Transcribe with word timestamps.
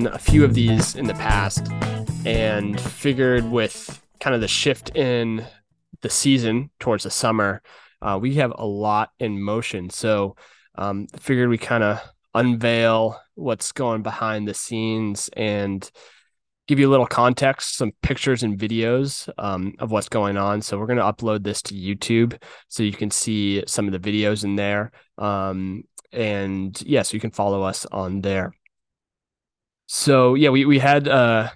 done 0.00 0.12
a 0.12 0.18
few 0.18 0.44
of 0.44 0.54
these 0.54 0.94
in 0.94 1.06
the 1.06 1.14
past 1.14 1.68
and 2.24 2.80
figured 2.80 3.50
with 3.50 4.02
kind 4.20 4.34
of 4.34 4.40
the 4.40 4.48
shift 4.48 4.94
in 4.96 5.46
the 6.02 6.10
season 6.10 6.70
towards 6.78 7.04
the 7.04 7.10
summer, 7.10 7.62
uh, 8.02 8.18
we 8.20 8.34
have 8.34 8.52
a 8.56 8.66
lot 8.66 9.10
in 9.18 9.40
motion. 9.40 9.88
So 9.90 10.36
um, 10.74 11.06
figured 11.18 11.48
we 11.48 11.58
kind 11.58 11.82
of 11.82 12.00
unveil 12.34 13.20
what's 13.34 13.72
going 13.72 14.02
behind 14.02 14.46
the 14.46 14.54
scenes 14.54 15.30
and 15.34 15.88
give 16.68 16.78
you 16.78 16.88
a 16.88 16.90
little 16.90 17.06
context, 17.06 17.76
some 17.76 17.92
pictures 18.02 18.42
and 18.42 18.58
videos 18.58 19.30
um, 19.38 19.74
of 19.78 19.92
what's 19.92 20.08
going 20.08 20.36
on. 20.36 20.60
So 20.60 20.78
we're 20.78 20.86
going 20.86 20.98
to 20.98 21.04
upload 21.04 21.42
this 21.42 21.62
to 21.62 21.74
YouTube 21.74 22.40
so 22.68 22.82
you 22.82 22.92
can 22.92 23.10
see 23.10 23.62
some 23.66 23.86
of 23.88 23.92
the 23.92 24.12
videos 24.12 24.44
in 24.44 24.56
there. 24.56 24.90
Um, 25.16 25.84
and 26.12 26.80
yeah, 26.84 27.02
so 27.02 27.14
you 27.14 27.20
can 27.20 27.30
follow 27.30 27.62
us 27.62 27.86
on 27.86 28.20
there. 28.20 28.52
So 29.86 30.34
yeah, 30.34 30.50
we 30.50 30.64
we 30.64 30.78
had 30.78 31.08
uh, 31.08 31.50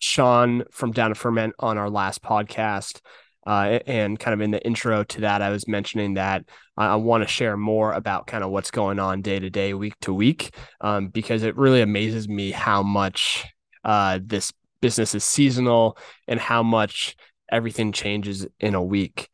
Sean 0.00 0.64
from 0.70 0.92
Down 0.92 1.10
to 1.10 1.14
Ferment 1.14 1.54
on 1.58 1.78
our 1.78 1.90
last 1.90 2.22
podcast. 2.22 3.00
Uh, 3.46 3.78
and 3.86 4.18
kind 4.20 4.34
of 4.34 4.42
in 4.42 4.50
the 4.50 4.64
intro 4.64 5.02
to 5.02 5.22
that, 5.22 5.40
I 5.40 5.48
was 5.48 5.66
mentioning 5.66 6.14
that 6.14 6.44
I, 6.76 6.96
want 6.96 7.24
to 7.24 7.28
share 7.28 7.56
more 7.56 7.92
about 7.92 8.26
kind 8.26 8.44
of 8.44 8.50
what's 8.50 8.70
going 8.70 8.98
on 8.98 9.22
day 9.22 9.38
to 9.38 9.48
day, 9.48 9.72
week 9.72 9.94
to 10.02 10.12
week, 10.12 10.54
um, 10.82 11.08
because 11.08 11.42
it 11.42 11.56
really 11.56 11.80
amazes 11.80 12.28
me 12.28 12.50
how 12.50 12.82
much 12.82 13.46
uh, 13.82 14.18
this 14.22 14.52
business 14.82 15.14
is 15.14 15.24
seasonal 15.24 15.96
and 16.28 16.38
how 16.38 16.62
much 16.62 17.16
everything 17.50 17.92
changes 17.92 18.46
in 18.60 18.74
a 18.74 18.82
week. 18.82 19.28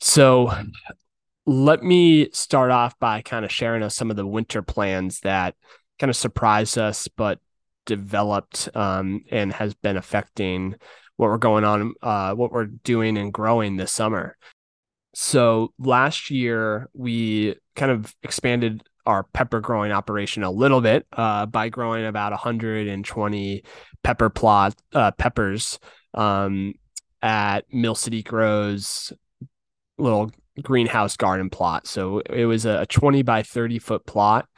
So 0.00 0.52
let 1.46 1.82
me 1.82 2.30
start 2.32 2.70
off 2.70 2.98
by 2.98 3.20
kind 3.22 3.44
of 3.44 3.52
sharing 3.52 3.82
us 3.82 3.96
some 3.96 4.10
of 4.10 4.16
the 4.16 4.26
winter 4.26 4.62
plans 4.62 5.20
that 5.20 5.54
kind 5.98 6.08
of 6.10 6.16
surprised 6.16 6.78
us, 6.78 7.08
but 7.08 7.40
developed 7.86 8.68
um, 8.74 9.22
and 9.30 9.52
has 9.52 9.74
been 9.74 9.96
affecting 9.96 10.76
what 11.16 11.28
we're 11.28 11.38
going 11.38 11.64
on, 11.64 11.94
uh, 12.02 12.34
what 12.34 12.52
we're 12.52 12.66
doing 12.66 13.18
and 13.18 13.32
growing 13.32 13.76
this 13.76 13.92
summer. 13.92 14.36
So 15.14 15.72
last 15.78 16.30
year 16.30 16.88
we 16.94 17.56
kind 17.76 17.92
of 17.92 18.14
expanded 18.22 18.82
our 19.06 19.24
pepper 19.24 19.60
growing 19.60 19.92
operation 19.92 20.42
a 20.42 20.50
little 20.50 20.80
bit 20.80 21.06
uh, 21.12 21.46
by 21.46 21.68
growing 21.68 22.06
about 22.06 22.32
120 22.32 23.64
pepper 24.02 24.30
plot 24.30 24.74
uh, 24.94 25.10
peppers 25.12 25.78
um, 26.14 26.74
at 27.22 27.64
Mill 27.72 27.94
City 27.94 28.22
Grows 28.22 29.12
little 29.98 30.30
greenhouse 30.62 31.16
garden 31.16 31.50
plot. 31.50 31.86
So 31.86 32.20
it 32.20 32.44
was 32.44 32.64
a 32.64 32.86
20 32.86 33.22
by 33.22 33.42
30 33.42 33.78
foot 33.78 34.06
plot 34.06 34.48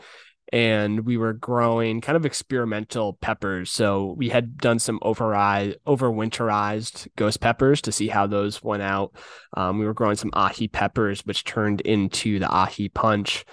and 0.53 1.06
we 1.06 1.17
were 1.17 1.33
growing 1.33 2.03
kind 2.03 2.17
of 2.17 2.27
experimental 2.27 3.14
peppers. 3.14 3.70
So 3.70 4.14
we 4.19 4.28
had 4.28 4.58
done 4.58 4.78
some 4.78 4.98
override, 5.00 5.77
overwinterized 5.86 7.08
ghost 7.17 7.41
peppers 7.41 7.81
to 7.83 7.92
see 7.92 8.08
how 8.08 8.27
those 8.27 8.62
went 8.62 8.83
out. 8.83 9.17
Um, 9.56 9.78
we 9.78 9.86
were 9.86 9.95
growing 9.95 10.17
some 10.17 10.30
aji 10.33 10.70
peppers, 10.70 11.25
which 11.25 11.45
turned 11.45 11.80
into 11.80 12.39
the 12.39 12.47
aji 12.47 12.92
punch. 12.92 13.47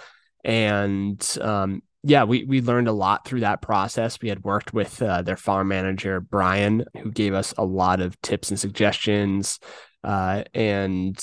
And 0.43 1.25
um, 1.41 1.81
yeah, 2.03 2.25
we 2.25 2.43
we 2.43 2.61
learned 2.61 2.87
a 2.87 2.93
lot 2.93 3.25
through 3.25 3.41
that 3.41 3.61
process. 3.61 4.19
We 4.21 4.29
had 4.29 4.43
worked 4.43 4.73
with 4.73 5.01
uh, 5.01 5.21
their 5.21 5.37
farm 5.37 5.69
manager 5.69 6.19
Brian, 6.19 6.85
who 7.01 7.11
gave 7.11 7.33
us 7.33 7.53
a 7.57 7.65
lot 7.65 8.01
of 8.01 8.21
tips 8.21 8.49
and 8.49 8.59
suggestions. 8.59 9.59
Uh, 10.03 10.43
and 10.53 11.17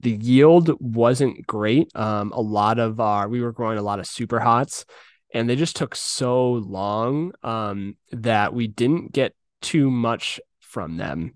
the 0.00 0.10
yield 0.10 0.70
wasn't 0.80 1.46
great. 1.46 1.88
Um, 1.96 2.32
a 2.32 2.40
lot 2.40 2.78
of 2.78 3.00
our 3.00 3.28
we 3.28 3.40
were 3.40 3.52
growing 3.52 3.78
a 3.78 3.82
lot 3.82 3.98
of 3.98 4.06
super 4.06 4.40
hots, 4.40 4.84
and 5.32 5.48
they 5.48 5.56
just 5.56 5.76
took 5.76 5.94
so 5.94 6.52
long 6.52 7.32
um, 7.42 7.96
that 8.12 8.54
we 8.54 8.66
didn't 8.66 9.12
get 9.12 9.34
too 9.60 9.90
much 9.90 10.40
from 10.60 10.96
them. 10.96 11.34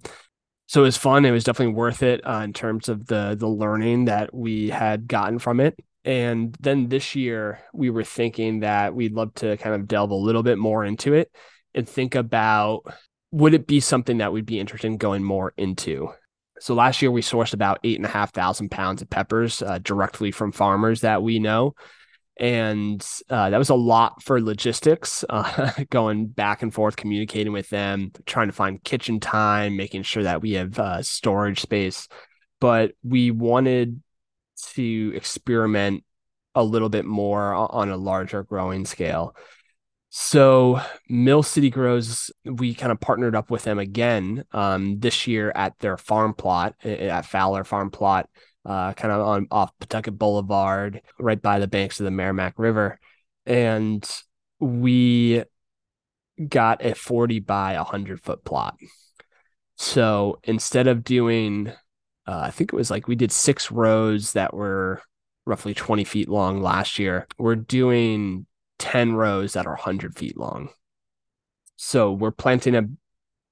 So 0.67 0.83
it 0.83 0.85
was 0.85 0.97
fun. 0.97 1.25
It 1.25 1.33
was 1.33 1.45
definitely 1.45 1.75
worth 1.75 2.03
it 2.03 2.21
uh, 2.25 2.43
in 2.45 2.53
terms 2.53 2.89
of 2.89 3.07
the 3.07 3.37
the 3.39 3.49
learning 3.49 4.05
that 4.05 4.33
we 4.33 4.71
had 4.71 5.09
gotten 5.09 5.39
from 5.39 5.59
it. 5.59 5.77
And 6.05 6.57
then 6.61 6.89
this 6.89 7.15
year, 7.15 7.61
we 7.75 7.91
were 7.91 8.05
thinking 8.05 8.61
that 8.61 8.95
we'd 8.95 9.13
love 9.13 9.35
to 9.35 9.57
kind 9.57 9.75
of 9.75 9.89
delve 9.89 10.11
a 10.11 10.15
little 10.15 10.43
bit 10.43 10.59
more 10.59 10.85
into 10.85 11.15
it 11.15 11.31
and 11.75 11.89
think 11.89 12.15
about 12.15 12.83
would 13.33 13.55
it 13.55 13.67
be 13.67 13.81
something 13.81 14.19
that 14.19 14.33
we'd 14.33 14.47
be 14.47 14.59
interested 14.59 14.89
in 14.89 14.97
going 14.97 15.23
more 15.23 15.53
into? 15.57 16.11
So 16.61 16.75
last 16.75 17.01
year, 17.01 17.11
we 17.11 17.23
sourced 17.23 17.55
about 17.55 17.81
eight 17.85 17.97
and 17.97 18.05
a 18.05 18.11
half 18.11 18.33
thousand 18.33 18.71
pounds 18.71 19.03
of 19.03 19.09
peppers 19.09 19.63
uh, 19.63 19.79
directly 19.79 20.31
from 20.31 20.53
farmers 20.53 21.01
that 21.01 21.23
we 21.23 21.39
know. 21.39 21.75
And 22.41 23.07
uh, 23.29 23.51
that 23.51 23.59
was 23.59 23.69
a 23.69 23.75
lot 23.75 24.23
for 24.23 24.41
logistics, 24.41 25.25
uh, 25.31 25.73
going 25.91 26.27
back 26.27 26.63
and 26.63 26.73
forth, 26.73 26.97
communicating 26.97 27.53
with 27.53 27.69
them, 27.69 28.13
trying 28.27 28.49
to 28.49 28.55
find 28.55 28.83
kitchen 28.83 29.21
time, 29.21 29.77
making 29.77 30.03
sure 30.03 30.23
that 30.23 30.41
we 30.43 30.53
have 30.53 30.79
uh, 30.79 31.03
storage 31.03 31.61
space. 31.61 32.09
But 32.59 32.93
we 33.05 33.31
wanted 33.31 34.03
to 34.75 35.13
experiment 35.15 36.05
a 36.55 36.65
little 36.65 36.89
bit 36.89 37.05
more 37.05 37.55
on 37.55 37.91
a 37.91 37.97
larger 37.97 38.43
growing 38.43 38.85
scale. 38.85 39.37
So 40.11 40.81
Mill 41.09 41.45
City 41.45 41.71
Grows, 41.71 42.33
we 42.45 42.75
kind 42.75 42.91
of 42.91 43.01
partnered 43.01 43.37
up 43.37 43.51
with 43.51 43.63
them 43.63 43.79
again 43.79 44.45
um, 44.53 44.99
this 44.99 45.29
year 45.29 45.53
at 45.55 45.79
their 45.79 45.97
farm 45.97 46.35
plot 46.35 46.75
at 46.85 47.27
Fowler 47.27 47.63
Farm 47.63 47.91
Plot, 47.91 48.29
uh, 48.65 48.93
kind 48.95 49.13
of 49.13 49.27
on 49.27 49.47
off 49.51 49.73
Pawtucket 49.79 50.19
Boulevard, 50.19 51.03
right 51.19 51.41
by 51.41 51.59
the 51.59 51.69
banks 51.69 52.01
of 52.01 52.05
the 52.05 52.11
Merrimack 52.11 52.59
River, 52.59 52.99
and 53.47 54.09
we 54.59 55.45
got 56.49 56.85
a 56.85 56.95
forty 56.95 57.41
by 57.41 57.75
hundred 57.75 58.21
foot 58.21 58.45
plot. 58.45 58.77
So 59.77 60.41
instead 60.45 60.87
of 60.87 61.05
doing 61.05 61.73
uh, 62.27 62.43
I 62.45 62.51
think 62.51 62.73
it 62.73 62.77
was 62.77 62.91
like 62.91 63.09
we 63.09 63.17
did 63.17 63.33
six 63.33 63.71
rows 63.71 64.35
that 64.35 64.55
were 64.55 65.03
roughly 65.47 65.75
20 65.75 66.05
feet 66.05 66.29
long 66.29 66.63
last 66.63 66.99
year. 66.99 67.27
We're 67.39 67.57
doing 67.57 68.47
10 68.79 69.15
rows 69.15 69.55
that 69.55 69.67
are 69.67 69.75
100 69.75 70.17
feet 70.17 70.39
long. 70.39 70.69
So 71.77 72.13
we're 72.13 72.31
planting 72.31 72.77
a, 72.77 72.85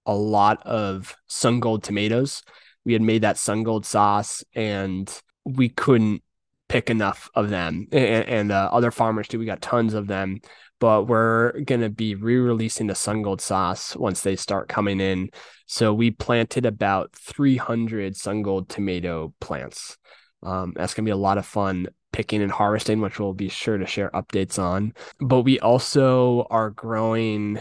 a 0.06 0.14
lot 0.14 0.64
of 0.64 1.16
sun 1.26 1.58
gold 1.58 1.82
tomatoes. 1.82 2.42
We 2.84 2.92
had 2.92 3.02
made 3.02 3.22
that 3.22 3.38
sun 3.38 3.62
gold 3.62 3.84
sauce 3.84 4.44
and 4.54 5.12
we 5.44 5.68
couldn't 5.68 6.22
pick 6.68 6.90
enough 6.90 7.30
of 7.34 7.50
them. 7.50 7.88
And, 7.92 8.28
and 8.28 8.52
uh, 8.52 8.68
other 8.72 8.90
farmers 8.90 9.28
too, 9.28 9.38
we 9.38 9.46
got 9.46 9.62
tons 9.62 9.94
of 9.94 10.06
them. 10.06 10.40
But 10.80 11.04
we're 11.08 11.60
going 11.62 11.80
to 11.80 11.90
be 11.90 12.14
re-releasing 12.14 12.86
the 12.86 12.94
sun 12.94 13.22
gold 13.22 13.40
sauce 13.40 13.96
once 13.96 14.20
they 14.20 14.36
start 14.36 14.68
coming 14.68 15.00
in. 15.00 15.30
So 15.66 15.92
we 15.92 16.12
planted 16.12 16.66
about 16.66 17.12
300 17.14 18.16
sun 18.16 18.42
gold 18.42 18.68
tomato 18.68 19.34
plants. 19.40 19.96
Um, 20.42 20.72
that's 20.76 20.94
going 20.94 21.04
to 21.04 21.08
be 21.08 21.12
a 21.12 21.16
lot 21.16 21.36
of 21.36 21.46
fun 21.46 21.88
picking 22.12 22.42
and 22.42 22.50
harvesting 22.50 23.00
which 23.00 23.18
we'll 23.18 23.34
be 23.34 23.48
sure 23.48 23.76
to 23.76 23.86
share 23.86 24.10
updates 24.10 24.58
on. 24.58 24.94
But 25.20 25.42
we 25.42 25.58
also 25.60 26.46
are 26.50 26.70
growing 26.70 27.60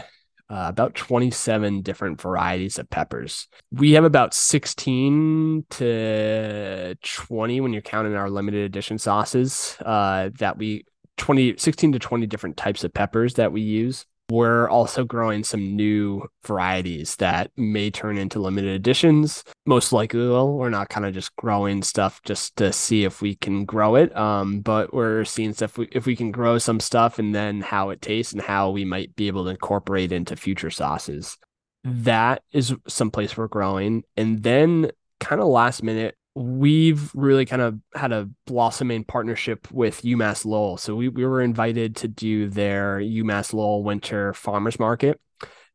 uh, 0.50 0.66
about 0.68 0.94
27 0.94 1.82
different 1.82 2.20
varieties 2.20 2.78
of 2.78 2.88
peppers. 2.88 3.48
We 3.70 3.92
have 3.92 4.04
about 4.04 4.32
16 4.34 5.64
to 5.70 6.94
20 6.94 7.60
when 7.60 7.72
you're 7.72 7.82
counting 7.82 8.14
our 8.14 8.30
limited 8.30 8.64
edition 8.64 8.98
sauces 8.98 9.76
uh, 9.84 10.30
that 10.38 10.56
we 10.56 10.86
20, 11.18 11.56
16 11.58 11.92
to 11.92 11.98
20 11.98 12.26
different 12.26 12.56
types 12.56 12.84
of 12.84 12.94
peppers 12.94 13.34
that 13.34 13.52
we 13.52 13.60
use. 13.60 14.06
We're 14.30 14.68
also 14.68 15.04
growing 15.04 15.42
some 15.42 15.74
new 15.74 16.28
varieties 16.44 17.16
that 17.16 17.50
may 17.56 17.90
turn 17.90 18.18
into 18.18 18.38
limited 18.40 18.74
editions. 18.74 19.42
Most 19.64 19.90
likely, 19.90 20.28
we're 20.28 20.68
not 20.68 20.90
kind 20.90 21.06
of 21.06 21.14
just 21.14 21.34
growing 21.36 21.82
stuff 21.82 22.20
just 22.24 22.56
to 22.56 22.70
see 22.72 23.04
if 23.04 23.22
we 23.22 23.36
can 23.36 23.64
grow 23.64 23.94
it. 23.94 24.14
Um, 24.14 24.60
but 24.60 24.92
we're 24.92 25.24
seeing 25.24 25.54
stuff 25.54 25.78
if 25.92 26.04
we 26.04 26.14
can 26.14 26.30
grow 26.30 26.58
some 26.58 26.78
stuff 26.78 27.18
and 27.18 27.34
then 27.34 27.62
how 27.62 27.88
it 27.88 28.02
tastes 28.02 28.34
and 28.34 28.42
how 28.42 28.70
we 28.70 28.84
might 28.84 29.16
be 29.16 29.28
able 29.28 29.44
to 29.44 29.50
incorporate 29.50 30.12
into 30.12 30.36
future 30.36 30.70
sauces. 30.70 31.38
That 31.84 32.42
is 32.52 32.74
some 32.86 33.10
place 33.10 33.34
we're 33.34 33.48
growing. 33.48 34.04
And 34.14 34.42
then 34.42 34.90
kind 35.20 35.40
of 35.40 35.48
last 35.48 35.82
minute, 35.82 36.17
we've 36.38 37.12
really 37.14 37.44
kind 37.44 37.62
of 37.62 37.80
had 37.94 38.12
a 38.12 38.28
blossoming 38.46 39.04
partnership 39.04 39.70
with 39.72 40.02
UMass 40.02 40.44
Lowell. 40.44 40.76
So 40.76 40.94
we, 40.94 41.08
we 41.08 41.26
were 41.26 41.42
invited 41.42 41.96
to 41.96 42.08
do 42.08 42.48
their 42.48 43.00
UMass 43.00 43.52
Lowell 43.52 43.82
Winter 43.82 44.32
Farmers 44.34 44.78
Market 44.78 45.20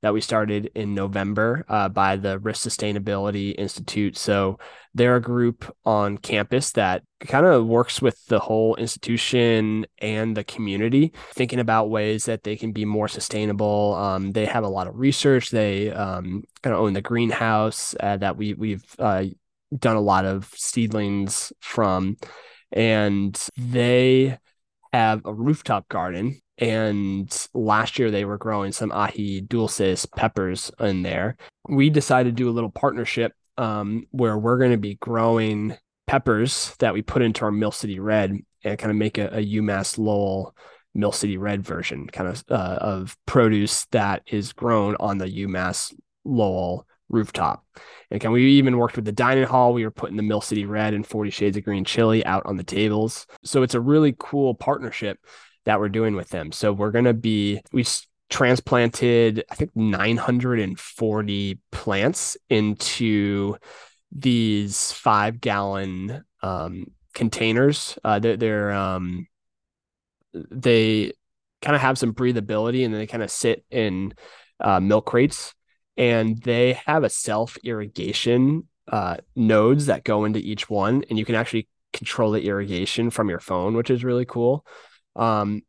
that 0.02 0.14
we 0.14 0.22
started 0.22 0.70
in 0.76 0.94
November 0.94 1.66
uh, 1.70 1.90
by 1.90 2.16
the 2.18 2.38
Rist 2.40 2.66
Sustainability 2.66 3.56
Institute. 3.58 4.18
So 4.18 4.60
they're 4.94 5.16
a 5.16 5.22
group 5.22 5.74
on 5.86 6.18
campus 6.18 6.72
that 6.74 7.04
kind 7.22 7.46
of 7.46 7.66
works 7.66 8.02
with 8.02 8.26
the 8.26 8.40
whole 8.40 8.76
institution 8.76 9.86
and 10.00 10.36
the 10.36 10.44
community, 10.44 11.14
thinking 11.34 11.60
about 11.60 11.90
ways 11.90 12.26
that 12.26 12.44
they 12.44 12.58
can 12.58 12.74
be 12.74 12.84
more 12.84 13.08
sustainable. 13.08 13.96
Um, 13.96 14.32
they 14.32 14.46
have 14.46 14.66
a 14.66 14.70
lot 14.70 14.88
of 14.88 14.98
research. 14.98 15.52
They 15.52 15.90
um, 15.90 16.44
kind 16.62 16.74
of 16.74 16.82
own 16.82 16.94
the 16.94 17.02
greenhouse 17.02 17.96
uh, 18.00 18.18
that 18.18 18.36
we 18.36 18.54
we've 18.54 18.84
uh, 19.00 19.24
done 19.78 19.96
a 19.96 20.02
lot 20.02 20.26
of 20.26 20.50
seedlings 20.56 21.52
from, 21.60 22.18
and 22.72 23.40
they 23.58 24.38
have 24.92 25.22
a 25.26 25.34
rooftop 25.34 25.88
garden 25.90 26.40
And 26.58 27.48
last 27.54 27.98
year 27.98 28.12
they 28.12 28.26
were 28.26 28.38
growing 28.38 28.72
some 28.72 28.92
aji 28.92 29.48
dulces 29.48 30.06
peppers 30.06 30.72
in 30.80 31.02
there. 31.02 31.36
We 31.68 31.90
decided 31.90 32.30
to 32.30 32.44
do 32.44 32.50
a 32.50 32.54
little 32.54 32.70
partnership 32.70 33.34
um, 33.58 34.06
where 34.12 34.38
we're 34.38 34.60
going 34.60 34.72
to 34.72 34.78
be 34.78 34.96
growing 34.96 35.76
peppers 36.06 36.76
that 36.80 36.94
we 36.94 37.02
put 37.02 37.22
into 37.22 37.46
our 37.46 37.52
Mill 37.52 37.72
City 37.72 38.00
Red 38.00 38.38
and 38.64 38.80
kind 38.80 38.92
of 38.92 38.98
make 38.98 39.18
a, 39.18 39.28
a 39.28 39.46
UMass 39.46 39.98
Lowell 39.98 40.56
Mill 40.94 41.12
City 41.12 41.38
Red 41.38 41.64
version, 41.64 42.08
kind 42.08 42.30
of 42.30 42.44
uh, 42.50 42.78
of 42.80 43.18
produce 43.26 43.86
that 43.88 44.22
is 44.28 44.54
grown 44.54 44.96
on 45.00 45.18
the 45.18 45.26
UMass 45.28 45.94
Lowell 46.24 46.86
rooftop. 47.10 47.66
And 48.12 48.20
can 48.22 48.32
we 48.32 48.44
even 48.54 48.78
worked 48.78 48.96
with 48.96 49.06
the 49.06 49.12
dining 49.12 49.46
hall? 49.46 49.74
We 49.74 49.84
were 49.84 49.92
putting 49.92 50.18
the 50.18 50.24
Mill 50.24 50.42
City 50.42 50.66
Red 50.66 50.94
and 50.94 51.06
40 51.06 51.30
Shades 51.30 51.58
of 51.58 51.64
Green 51.64 51.86
chili 51.86 52.26
out 52.26 52.46
on 52.46 52.58
the 52.58 52.64
tables. 52.64 53.28
So 53.44 53.64
it's 53.64 53.76
a 53.76 53.82
really 53.82 54.16
cool 54.18 54.54
partnership 54.54 55.20
that 55.66 55.80
we're 55.80 55.90
doing 55.90 56.16
with 56.16 56.30
them. 56.30 56.52
So 56.52 56.74
we're 56.74 56.92
going 56.92 57.06
to 57.06 57.14
be, 57.14 57.62
we 57.72 57.86
transplanted, 58.30 59.44
I 59.50 59.56
think, 59.56 59.72
940 59.76 61.60
plants 61.72 62.38
into 62.50 63.56
these 64.12 64.92
five 64.92 65.40
gallon 65.42 66.24
um, 66.42 66.86
containers. 67.14 67.98
Uh, 68.04 68.20
they're, 68.20 68.38
they're 68.38 68.72
um, 68.72 69.28
they 70.34 71.14
kind 71.62 71.76
of 71.76 71.82
have 71.82 71.98
some 71.98 72.14
breathability 72.14 72.86
and 72.86 72.94
they 72.94 73.08
kind 73.08 73.24
of 73.24 73.32
sit 73.32 73.64
in 73.72 74.14
uh, 74.60 74.80
milk 74.80 75.06
crates 75.06 75.54
and 75.98 76.42
they 76.44 76.74
have 76.86 77.04
a 77.04 77.10
self 77.10 77.58
irrigation 77.64 78.68
uh, 78.88 79.18
nodes 79.36 79.86
that 79.86 80.04
go 80.04 80.26
into 80.26 80.40
each 80.40 80.70
one 80.70 81.04
and 81.10 81.18
you 81.18 81.26
can 81.26 81.36
actually 81.36 81.68
control 81.94 82.32
the 82.32 82.46
irrigation 82.46 83.10
from 83.10 83.30
your 83.30 83.40
phone 83.40 83.76
which 83.76 83.90
is 83.90 84.04
really 84.04 84.26
cool. 84.26 84.66
Um, 85.16 85.62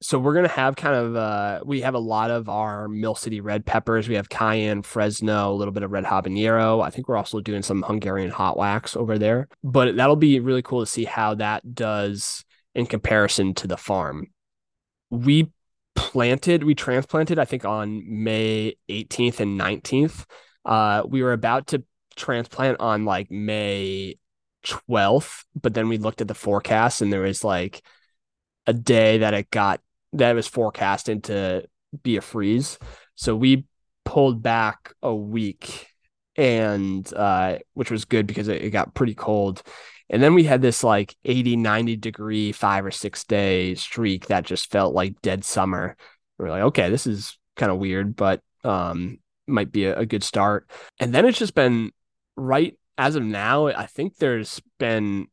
so 0.00 0.18
we're 0.18 0.34
gonna 0.34 0.48
have 0.48 0.76
kind 0.76 0.94
of 0.94 1.16
uh, 1.16 1.60
we 1.64 1.80
have 1.80 1.94
a 1.94 1.98
lot 1.98 2.30
of 2.30 2.48
our 2.48 2.88
mill 2.88 3.14
city 3.14 3.40
red 3.40 3.66
peppers. 3.66 4.08
We 4.08 4.14
have 4.14 4.28
cayenne 4.28 4.82
fresno 4.82 5.52
a 5.52 5.54
little 5.54 5.72
bit 5.72 5.82
of 5.82 5.90
red 5.90 6.04
habanero. 6.04 6.84
I 6.84 6.90
think 6.90 7.08
we're 7.08 7.16
also 7.16 7.40
doing 7.40 7.62
some 7.62 7.82
hungarian 7.82 8.30
hot 8.30 8.56
wax 8.56 8.96
over 8.96 9.18
there 9.18 9.48
but 9.64 9.96
that'll 9.96 10.16
be 10.16 10.40
really 10.40 10.62
cool 10.62 10.80
to 10.80 10.86
see 10.86 11.04
how 11.04 11.34
that 11.36 11.74
does 11.74 12.44
in 12.74 12.86
comparison 12.86 13.54
to 13.54 13.66
the 13.66 13.76
farm. 13.76 14.28
We 15.10 15.48
planted, 15.98 16.62
we 16.62 16.76
transplanted, 16.76 17.40
I 17.40 17.44
think 17.44 17.64
on 17.64 18.22
May 18.22 18.76
18th 18.88 19.40
and 19.40 19.60
19th. 19.60 20.24
Uh, 20.64 21.02
we 21.06 21.22
were 21.22 21.32
about 21.32 21.66
to 21.68 21.82
transplant 22.14 22.78
on 22.78 23.04
like 23.04 23.32
May 23.32 24.16
12th, 24.64 25.44
but 25.60 25.74
then 25.74 25.88
we 25.88 25.98
looked 25.98 26.20
at 26.20 26.28
the 26.28 26.34
forecast 26.34 27.02
and 27.02 27.12
there 27.12 27.22
was 27.22 27.42
like 27.42 27.82
a 28.66 28.72
day 28.72 29.18
that 29.18 29.34
it 29.34 29.50
got 29.50 29.80
that 30.12 30.30
it 30.30 30.34
was 30.34 30.46
forecasted 30.46 31.24
to 31.24 31.64
be 32.02 32.16
a 32.16 32.20
freeze. 32.20 32.78
So 33.16 33.34
we 33.34 33.64
pulled 34.04 34.40
back 34.40 34.94
a 35.02 35.14
week 35.14 35.88
and 36.36 37.12
uh, 37.14 37.58
which 37.74 37.90
was 37.90 38.04
good 38.04 38.28
because 38.28 38.46
it, 38.46 38.62
it 38.62 38.70
got 38.70 38.94
pretty 38.94 39.14
cold 39.14 39.62
and 40.10 40.22
then 40.22 40.34
we 40.34 40.44
had 40.44 40.62
this 40.62 40.82
like 40.82 41.16
80, 41.24 41.56
90 41.56 41.96
degree 41.96 42.52
five 42.52 42.84
or 42.84 42.90
six 42.90 43.24
day 43.24 43.74
streak 43.74 44.26
that 44.26 44.44
just 44.44 44.70
felt 44.70 44.94
like 44.94 45.20
dead 45.22 45.44
summer. 45.44 45.96
We 46.38 46.46
are 46.46 46.50
like, 46.50 46.62
okay, 46.62 46.90
this 46.90 47.06
is 47.06 47.36
kind 47.56 47.70
of 47.70 47.78
weird, 47.78 48.16
but 48.16 48.40
um, 48.64 49.18
might 49.46 49.72
be 49.72 49.84
a, 49.84 49.98
a 49.98 50.06
good 50.06 50.22
start. 50.22 50.68
And 50.98 51.12
then 51.12 51.26
it's 51.26 51.38
just 51.38 51.54
been 51.54 51.90
right 52.36 52.78
as 52.96 53.16
of 53.16 53.22
now. 53.22 53.66
I 53.66 53.86
think 53.86 54.16
there's 54.16 54.60
been 54.78 55.26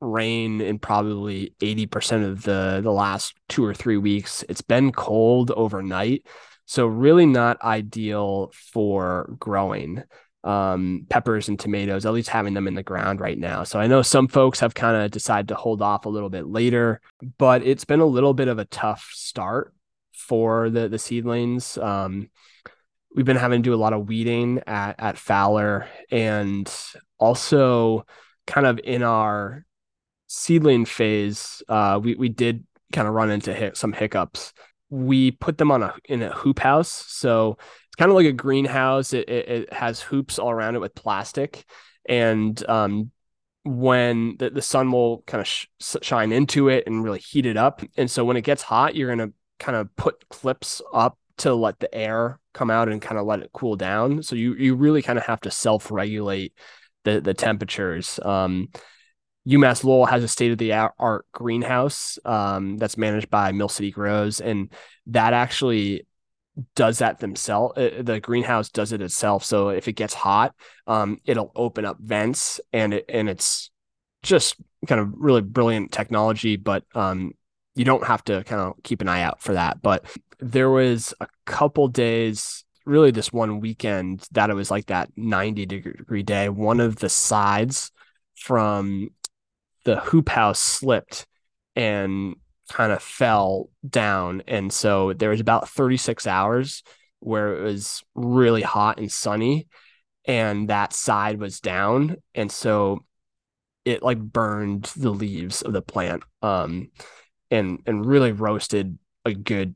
rain 0.00 0.60
in 0.60 0.78
probably 0.78 1.54
80% 1.60 2.24
of 2.24 2.42
the 2.42 2.80
the 2.82 2.90
last 2.90 3.34
two 3.48 3.64
or 3.64 3.74
three 3.74 3.96
weeks. 3.96 4.44
It's 4.48 4.62
been 4.62 4.92
cold 4.92 5.50
overnight. 5.52 6.26
So 6.66 6.86
really 6.86 7.26
not 7.26 7.62
ideal 7.62 8.50
for 8.72 9.34
growing 9.38 10.02
um, 10.44 11.06
peppers 11.08 11.48
and 11.48 11.58
tomatoes, 11.58 12.04
at 12.04 12.12
least 12.12 12.28
having 12.28 12.54
them 12.54 12.66
in 12.66 12.74
the 12.74 12.82
ground 12.82 13.20
right 13.20 13.38
now. 13.38 13.64
So 13.64 13.78
I 13.78 13.86
know 13.86 14.02
some 14.02 14.28
folks 14.28 14.60
have 14.60 14.74
kind 14.74 14.96
of 14.96 15.10
decided 15.10 15.48
to 15.48 15.54
hold 15.54 15.82
off 15.82 16.06
a 16.06 16.08
little 16.08 16.30
bit 16.30 16.46
later, 16.46 17.00
but 17.38 17.62
it's 17.64 17.84
been 17.84 18.00
a 18.00 18.06
little 18.06 18.34
bit 18.34 18.48
of 18.48 18.58
a 18.58 18.64
tough 18.66 19.10
start 19.12 19.72
for 20.12 20.70
the 20.70 20.88
the 20.88 20.98
seedlings. 20.98 21.78
Um, 21.78 22.30
we've 23.14 23.26
been 23.26 23.36
having 23.36 23.62
to 23.62 23.70
do 23.70 23.74
a 23.74 23.76
lot 23.76 23.92
of 23.92 24.08
weeding 24.08 24.62
at 24.66 24.94
at 24.98 25.18
Fowler, 25.18 25.88
and 26.10 26.72
also 27.18 28.06
kind 28.46 28.66
of 28.66 28.80
in 28.82 29.02
our 29.02 29.64
seedling 30.26 30.84
phase, 30.84 31.62
uh, 31.68 32.00
we 32.02 32.14
we 32.14 32.28
did 32.28 32.66
kind 32.92 33.06
of 33.06 33.14
run 33.14 33.30
into 33.30 33.74
some 33.74 33.92
hiccups. 33.92 34.52
We 34.90 35.30
put 35.30 35.58
them 35.58 35.70
on 35.70 35.82
a 35.82 35.94
in 36.04 36.22
a 36.22 36.34
hoop 36.34 36.58
house, 36.58 36.90
so 36.90 37.58
it's 37.92 37.96
kind 37.98 38.10
of 38.10 38.14
like 38.14 38.26
a 38.26 38.32
greenhouse. 38.32 39.12
It, 39.12 39.28
it, 39.28 39.48
it 39.48 39.72
has 39.72 40.00
hoops 40.00 40.38
all 40.38 40.50
around 40.50 40.76
it 40.76 40.80
with 40.80 40.94
plastic, 40.94 41.62
and 42.08 42.66
um, 42.66 43.10
when 43.64 44.36
the, 44.38 44.48
the 44.48 44.62
sun 44.62 44.90
will 44.90 45.22
kind 45.26 45.42
of 45.42 45.46
sh- 45.46 45.66
shine 46.00 46.32
into 46.32 46.70
it 46.70 46.84
and 46.86 47.04
really 47.04 47.18
heat 47.18 47.44
it 47.44 47.58
up, 47.58 47.82
and 47.98 48.10
so 48.10 48.24
when 48.24 48.38
it 48.38 48.42
gets 48.42 48.62
hot, 48.62 48.96
you're 48.96 49.14
gonna 49.14 49.32
kind 49.58 49.76
of 49.76 49.94
put 49.94 50.26
clips 50.30 50.80
up 50.94 51.18
to 51.36 51.54
let 51.54 51.80
the 51.80 51.94
air 51.94 52.40
come 52.54 52.70
out 52.70 52.88
and 52.88 53.02
kind 53.02 53.18
of 53.18 53.26
let 53.26 53.40
it 53.40 53.50
cool 53.52 53.76
down. 53.76 54.22
So 54.22 54.36
you 54.36 54.54
you 54.54 54.74
really 54.74 55.02
kind 55.02 55.18
of 55.18 55.26
have 55.26 55.42
to 55.42 55.50
self 55.50 55.90
regulate 55.90 56.54
the 57.04 57.20
the 57.20 57.34
temperatures. 57.34 58.18
Um, 58.22 58.68
UMass 59.46 59.84
Lowell 59.84 60.06
has 60.06 60.24
a 60.24 60.28
state 60.28 60.52
of 60.52 60.58
the 60.58 60.72
art 60.72 61.26
greenhouse 61.32 62.18
um, 62.24 62.78
that's 62.78 62.96
managed 62.96 63.28
by 63.28 63.52
Mill 63.52 63.68
City 63.68 63.90
Grows, 63.90 64.40
and 64.40 64.72
that 65.08 65.34
actually 65.34 66.06
does 66.74 66.98
that 66.98 67.20
themselves. 67.20 67.78
Uh, 67.78 68.02
the 68.02 68.20
greenhouse 68.20 68.68
does 68.68 68.92
it 68.92 69.00
itself. 69.00 69.44
So 69.44 69.70
if 69.70 69.88
it 69.88 69.94
gets 69.94 70.14
hot, 70.14 70.54
um, 70.86 71.18
it'll 71.24 71.52
open 71.54 71.84
up 71.84 71.98
vents, 72.00 72.60
and 72.72 72.94
it 72.94 73.04
and 73.08 73.28
it's 73.28 73.70
just 74.22 74.56
kind 74.86 75.00
of 75.00 75.12
really 75.16 75.40
brilliant 75.40 75.92
technology. 75.92 76.56
But 76.56 76.84
um, 76.94 77.32
you 77.74 77.84
don't 77.84 78.06
have 78.06 78.24
to 78.24 78.44
kind 78.44 78.60
of 78.60 78.74
keep 78.82 79.00
an 79.00 79.08
eye 79.08 79.22
out 79.22 79.40
for 79.40 79.54
that. 79.54 79.80
But 79.82 80.04
there 80.40 80.70
was 80.70 81.14
a 81.20 81.28
couple 81.46 81.88
days, 81.88 82.64
really 82.84 83.10
this 83.10 83.32
one 83.32 83.60
weekend, 83.60 84.26
that 84.32 84.50
it 84.50 84.54
was 84.54 84.70
like 84.70 84.86
that 84.86 85.10
90 85.16 85.66
degree 85.66 86.22
day. 86.22 86.48
One 86.48 86.80
of 86.80 86.96
the 86.96 87.08
sides 87.08 87.90
from 88.34 89.10
the 89.84 89.96
hoop 90.00 90.28
house 90.28 90.60
slipped 90.60 91.26
and 91.74 92.36
kind 92.72 92.90
of 92.90 93.02
fell 93.02 93.68
down. 93.88 94.42
And 94.48 94.72
so 94.72 95.12
there 95.12 95.28
was 95.28 95.40
about 95.40 95.68
36 95.68 96.26
hours 96.26 96.82
where 97.20 97.56
it 97.58 97.62
was 97.62 98.02
really 98.14 98.62
hot 98.62 98.98
and 98.98 99.12
sunny 99.12 99.68
and 100.24 100.68
that 100.68 100.92
side 100.92 101.38
was 101.38 101.60
down. 101.60 102.16
And 102.34 102.50
so 102.50 103.04
it 103.84 104.02
like 104.02 104.18
burned 104.18 104.84
the 104.96 105.10
leaves 105.10 105.60
of 105.62 105.72
the 105.72 105.82
plant 105.82 106.22
um 106.40 106.88
and 107.50 107.80
and 107.84 108.06
really 108.06 108.30
roasted 108.30 108.96
a 109.24 109.34
good 109.34 109.74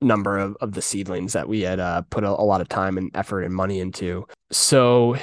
number 0.00 0.36
of, 0.36 0.56
of 0.60 0.72
the 0.72 0.82
seedlings 0.82 1.32
that 1.34 1.48
we 1.48 1.60
had 1.60 1.78
uh, 1.78 2.02
put 2.10 2.24
a, 2.24 2.28
a 2.28 2.42
lot 2.42 2.60
of 2.60 2.68
time 2.68 2.98
and 2.98 3.10
effort 3.14 3.42
and 3.42 3.54
money 3.54 3.78
into. 3.80 4.26
So 4.50 5.16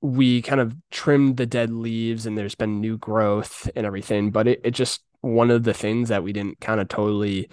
we 0.00 0.42
kind 0.42 0.60
of 0.60 0.74
trimmed 0.90 1.36
the 1.36 1.46
dead 1.46 1.70
leaves 1.70 2.26
and 2.26 2.36
there's 2.36 2.54
been 2.54 2.80
new 2.80 2.98
growth 2.98 3.70
and 3.74 3.86
everything, 3.86 4.30
but 4.30 4.46
it, 4.46 4.60
it 4.64 4.70
just 4.72 5.02
one 5.24 5.50
of 5.50 5.62
the 5.64 5.74
things 5.74 6.10
that 6.10 6.22
we 6.22 6.32
didn't 6.32 6.60
kind 6.60 6.80
of 6.80 6.88
totally 6.88 7.48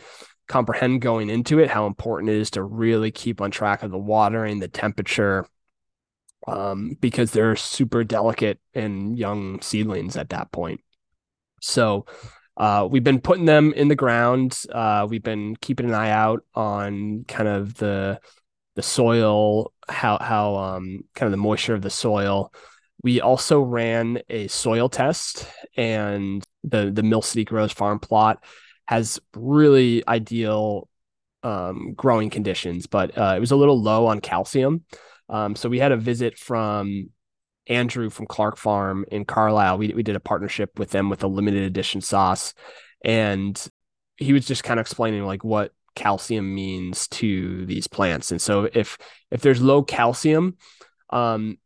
comprehend 0.47 1.01
going 1.01 1.29
into 1.29 1.59
it 1.59 1.69
how 1.69 1.87
important 1.87 2.29
it 2.29 2.35
is 2.35 2.51
to 2.51 2.61
really 2.61 3.09
keep 3.09 3.39
on 3.39 3.49
track 3.49 3.83
of 3.83 3.91
the 3.91 3.97
watering 3.97 4.59
the 4.59 4.67
temperature 4.67 5.45
um, 6.47 6.97
because 6.99 7.31
they're 7.31 7.55
super 7.55 8.03
delicate 8.03 8.59
and 8.73 9.17
young 9.17 9.61
seedlings 9.61 10.17
at 10.17 10.29
that 10.29 10.51
point. 10.51 10.81
So 11.61 12.05
uh, 12.57 12.87
we've 12.89 13.03
been 13.03 13.21
putting 13.21 13.45
them 13.45 13.71
in 13.73 13.87
the 13.87 13.95
ground 13.95 14.59
uh, 14.71 15.07
we've 15.09 15.23
been 15.23 15.55
keeping 15.55 15.87
an 15.87 15.93
eye 15.93 16.11
out 16.11 16.43
on 16.53 17.23
kind 17.27 17.47
of 17.47 17.75
the 17.75 18.19
the 18.75 18.81
soil 18.81 19.71
how 19.87 20.17
how 20.19 20.55
um, 20.55 21.01
kind 21.15 21.27
of 21.27 21.31
the 21.31 21.37
moisture 21.37 21.73
of 21.73 21.81
the 21.81 21.89
soil 21.89 22.53
we 23.03 23.21
also 23.21 23.61
ran 23.61 24.21
a 24.29 24.47
soil 24.47 24.89
test, 24.89 25.47
and 25.75 26.43
the 26.63 26.91
the 26.91 27.03
Mill 27.03 27.21
City 27.21 27.43
Grows 27.43 27.71
farm 27.71 27.99
plot 27.99 28.43
has 28.87 29.19
really 29.35 30.07
ideal 30.07 30.87
um, 31.43 31.93
growing 31.95 32.29
conditions, 32.29 32.87
but 32.87 33.17
uh, 33.17 33.33
it 33.35 33.39
was 33.39 33.51
a 33.51 33.55
little 33.55 33.81
low 33.81 34.07
on 34.07 34.19
calcium. 34.19 34.83
Um, 35.29 35.55
so 35.55 35.69
we 35.69 35.79
had 35.79 35.91
a 35.91 35.97
visit 35.97 36.37
from 36.37 37.09
Andrew 37.67 38.09
from 38.09 38.27
Clark 38.27 38.57
Farm 38.57 39.05
in 39.11 39.25
Carlisle. 39.25 39.77
We 39.77 39.93
we 39.93 40.03
did 40.03 40.15
a 40.15 40.19
partnership 40.19 40.77
with 40.77 40.91
them 40.91 41.09
with 41.09 41.23
a 41.23 41.27
limited 41.27 41.63
edition 41.63 42.01
sauce, 42.01 42.53
and 43.03 43.59
he 44.17 44.33
was 44.33 44.45
just 44.45 44.63
kind 44.63 44.79
of 44.79 44.85
explaining 44.85 45.23
like 45.25 45.43
what 45.43 45.71
calcium 45.95 46.53
means 46.53 47.07
to 47.07 47.65
these 47.65 47.87
plants. 47.87 48.31
And 48.31 48.41
so 48.41 48.69
if 48.73 48.97
if 49.31 49.41
there's 49.41 49.61
low 49.61 49.83
calcium, 49.83 50.57
um, 51.09 51.57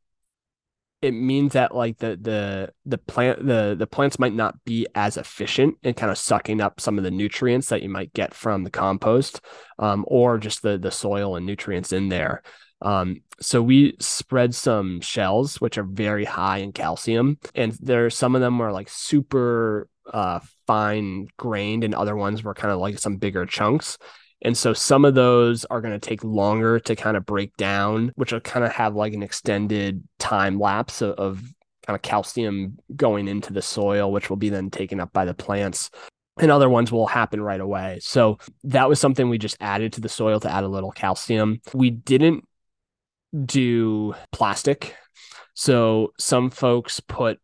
it 1.02 1.12
means 1.12 1.54
that 1.54 1.76
like 1.76 1.98
the 1.98 2.18
the 2.20 2.72
the 2.86 2.98
plant 2.98 3.46
the 3.46 3.76
the 3.78 3.88
plants 3.88 4.18
might 4.18 4.34
not 4.34 4.64
be 4.64 4.88
as 4.96 5.18
efficient 5.18 5.78
in 5.84 5.94
kind 5.94 6.12
of 6.12 6.18
sucking 6.18 6.62
up 6.62 6.80
some 6.80 6.98
of 6.98 7.04
the 7.04 7.12
nutrients 7.12 7.70
that 7.70 7.84
you 7.84 7.90
might 7.90 8.14
get 8.14 8.34
from 8.34 8.64
the 8.64 8.72
compost 8.72 9.42
um, 9.78 10.06
or 10.08 10.38
just 10.38 10.62
the 10.62 10.78
the 10.78 10.92
soil 10.92 11.36
and 11.36 11.46
nutrients 11.46 11.94
in 11.94 12.10
there. 12.10 12.42
Um, 12.82 13.22
so 13.40 13.62
we 13.62 13.96
spread 14.00 14.54
some 14.54 15.02
shells 15.02 15.62
which 15.62 15.78
are 15.78 15.84
very 15.84 16.26
high 16.26 16.58
in 16.60 16.72
calcium 16.72 17.38
and 17.54 17.72
there 17.82 18.10
some 18.10 18.36
of 18.36 18.42
them 18.42 18.60
are 18.62 18.72
like 18.72 18.90
super 18.90 19.88
uh, 20.12 20.40
fine 20.68 21.28
grained 21.38 21.84
and 21.84 21.96
other 21.96 22.16
ones 22.16 22.44
were 22.44 22.54
kind 22.54 22.72
of 22.72 22.80
like 22.80 23.00
some 23.00 23.18
bigger 23.18 23.46
chunks 23.46 23.98
and 24.42 24.58
so 24.58 24.74
some 24.74 25.06
of 25.06 25.16
those 25.16 25.66
are 25.66 25.82
going 25.82 25.94
to 25.94 26.08
take 26.08 26.24
longer 26.24 26.80
to 26.82 26.96
kind 26.96 27.18
of 27.18 27.26
break 27.26 27.56
down, 27.58 28.12
which 28.16 28.32
will 28.32 28.42
kind 28.42 28.66
of 28.66 28.72
have 28.72 28.96
like 28.96 29.14
an 29.14 29.24
extended 29.24 30.04
time 30.20 30.60
lapse 30.60 31.02
of, 31.02 31.12
of 31.16 31.42
kind 31.86 31.96
of 31.96 32.02
calcium 32.02 32.78
going 32.96 33.28
into 33.28 33.54
the 33.54 33.62
soil, 33.62 34.12
which 34.12 34.30
will 34.30 34.38
be 34.38 34.50
then 34.50 34.70
taken 34.70 35.00
up 35.00 35.14
by 35.14 35.26
the 35.26 35.34
plants. 35.34 35.90
And 36.38 36.52
other 36.52 36.70
ones 36.70 36.92
will 36.92 37.08
happen 37.08 37.42
right 37.42 37.62
away. 37.62 38.00
So 38.02 38.40
that 38.66 38.90
was 38.90 39.00
something 39.00 39.30
we 39.30 39.38
just 39.38 39.58
added 39.62 39.94
to 39.94 40.02
the 40.02 40.10
soil 40.10 40.42
to 40.42 40.52
add 40.52 40.66
a 40.66 40.70
little 40.70 40.92
calcium. 40.92 41.62
We 41.74 41.92
didn't 41.92 42.46
do 43.46 44.16
plastic. 44.34 44.96
So 45.54 46.14
some 46.20 46.50
folks 46.50 47.00
put 47.00 47.40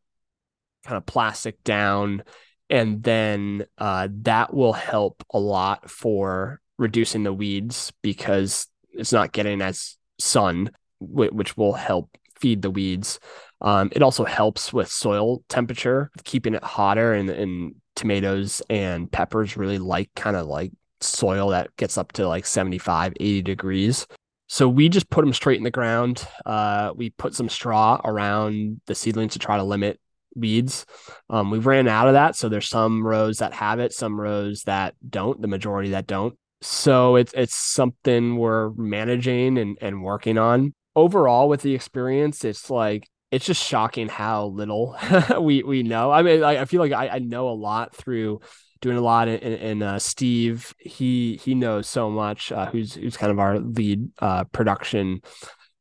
kind 0.83 0.97
of 0.97 1.05
plastic 1.05 1.63
down 1.63 2.23
and 2.69 3.03
then 3.03 3.65
uh, 3.77 4.07
that 4.21 4.53
will 4.53 4.73
help 4.73 5.23
a 5.31 5.39
lot 5.39 5.89
for 5.89 6.61
reducing 6.81 7.23
the 7.23 7.31
weeds 7.31 7.93
because 8.01 8.67
it's 8.93 9.13
not 9.13 9.31
getting 9.31 9.61
as 9.61 9.97
sun, 10.19 10.71
which 10.99 11.55
will 11.55 11.73
help 11.73 12.09
feed 12.35 12.61
the 12.61 12.71
weeds. 12.71 13.19
Um, 13.61 13.89
it 13.93 14.01
also 14.01 14.25
helps 14.25 14.73
with 14.73 14.89
soil 14.89 15.43
temperature, 15.47 16.09
keeping 16.23 16.55
it 16.55 16.63
hotter, 16.63 17.13
and, 17.13 17.29
and 17.29 17.75
tomatoes 17.95 18.61
and 18.69 19.11
peppers 19.11 19.55
really 19.55 19.77
like 19.77 20.09
kind 20.15 20.35
of 20.35 20.47
like 20.47 20.71
soil 20.99 21.49
that 21.49 21.75
gets 21.77 21.97
up 21.97 22.11
to 22.13 22.27
like 22.27 22.45
75, 22.45 23.13
80 23.19 23.41
degrees. 23.43 24.07
So 24.47 24.67
we 24.67 24.89
just 24.89 25.09
put 25.09 25.23
them 25.23 25.33
straight 25.33 25.57
in 25.59 25.63
the 25.63 25.71
ground. 25.71 26.27
Uh, 26.45 26.91
we 26.95 27.11
put 27.11 27.35
some 27.35 27.47
straw 27.47 28.01
around 28.03 28.81
the 28.87 28.95
seedlings 28.95 29.33
to 29.33 29.39
try 29.39 29.57
to 29.57 29.63
limit 29.63 29.99
weeds. 30.35 30.85
Um, 31.29 31.51
we 31.51 31.59
ran 31.59 31.87
out 31.87 32.07
of 32.07 32.13
that. 32.13 32.35
So 32.35 32.49
there's 32.49 32.67
some 32.67 33.05
rows 33.05 33.37
that 33.37 33.53
have 33.53 33.79
it, 33.79 33.93
some 33.93 34.19
rows 34.19 34.63
that 34.63 34.95
don't, 35.07 35.41
the 35.41 35.47
majority 35.47 35.91
that 35.91 36.07
don't 36.07 36.37
so 36.61 37.15
it's 37.15 37.33
it's 37.33 37.55
something 37.55 38.37
we're 38.37 38.71
managing 38.71 39.57
and, 39.57 39.77
and 39.81 40.03
working 40.03 40.37
on. 40.37 40.73
Overall 40.95 41.47
with 41.47 41.61
the 41.61 41.73
experience 41.73 42.43
it's 42.43 42.69
like 42.69 43.07
it's 43.31 43.45
just 43.45 43.63
shocking 43.63 44.09
how 44.09 44.45
little 44.45 44.97
we 45.39 45.63
we 45.63 45.83
know. 45.83 46.11
I 46.11 46.21
mean 46.21 46.43
i, 46.43 46.61
I 46.61 46.65
feel 46.65 46.81
like 46.81 46.91
I, 46.91 47.07
I 47.07 47.19
know 47.19 47.49
a 47.49 47.51
lot 47.51 47.95
through 47.95 48.41
doing 48.81 48.97
a 48.97 49.01
lot 49.01 49.27
and, 49.27 49.83
uh, 49.83 49.99
steve. 49.99 50.73
He 50.79 51.39
he 51.41 51.55
knows 51.55 51.87
so 51.87 52.09
much 52.09 52.51
uh, 52.51 52.65
who's 52.67 52.95
who's 52.95 53.17
kind 53.17 53.31
of 53.31 53.39
our 53.39 53.59
lead 53.59 54.09
uh, 54.19 54.43
production 54.45 55.21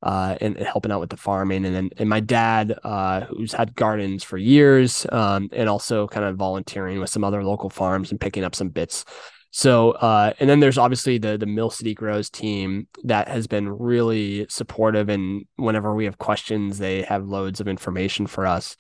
uh, 0.03 0.37
and, 0.41 0.57
and, 0.57 0.67
helping 0.67 0.93
out 0.93 1.01
with 1.01 1.11
the 1.11 1.17
farming. 1.17 1.67
And 1.67 1.75
then 1.75 1.91
and 1.97 2.09
my 2.09 2.21
dad 2.21 2.79
uh, 2.85 3.23
who's 3.23 3.53
had 3.53 3.75
gardens 3.75 4.23
for 4.23 4.39
years 4.39 5.07
um, 5.11 5.49
and 5.53 5.69
also 5.69 6.07
kind 6.07 6.25
of 6.25 6.37
volunteering 6.37 7.01
with 7.01 7.11
some 7.11 7.25
other 7.25 7.43
local 7.43 7.71
farms 7.71 8.11
and 8.11 8.21
picking 8.21 8.45
up 8.45 8.55
some 8.55 8.69
bits 8.69 9.05
so, 9.51 9.93
uh, 9.93 10.33
and 10.39 10.49
then 10.49 10.61
there's 10.61 10.79
obviously 10.79 11.19
the 11.19 11.37
the 11.37 11.47
Mill 11.47 11.71
City 11.71 11.95
Grows 11.95 12.31
team 12.31 12.87
that 13.05 13.29
has 13.29 13.47
been 13.47 13.69
really 13.69 14.47
supportive, 14.49 15.09
and 15.09 15.45
whenever 15.57 15.95
we 15.95 16.05
have 16.05 16.19
questions, 16.19 16.79
they 16.79 17.03
have 17.03 17.27
loads 17.27 17.61
of 17.61 17.67
information 17.67 18.27
for 18.27 18.47
us. 18.47 18.77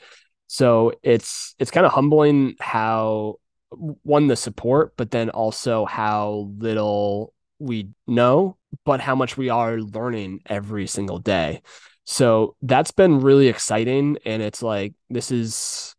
So 0.46 0.92
it's 1.02 1.54
it's 1.58 1.70
kind 1.70 1.86
of 1.86 1.92
humbling 1.92 2.54
how 2.60 3.36
one 3.70 4.28
the 4.28 4.36
support, 4.36 4.94
but 4.96 5.10
then 5.10 5.30
also 5.30 5.84
how 5.86 6.50
little 6.58 7.34
we 7.58 7.88
know, 8.06 8.56
but 8.84 9.00
how 9.00 9.14
much 9.14 9.36
we 9.36 9.48
are 9.48 9.78
learning 9.78 10.40
every 10.46 10.86
single 10.86 11.18
day. 11.18 11.62
So 12.04 12.56
that's 12.62 12.90
been 12.90 13.20
really 13.20 13.48
exciting, 13.48 14.18
and 14.24 14.40
it's 14.42 14.62
like 14.62 14.94
this 15.08 15.32
is 15.32 15.94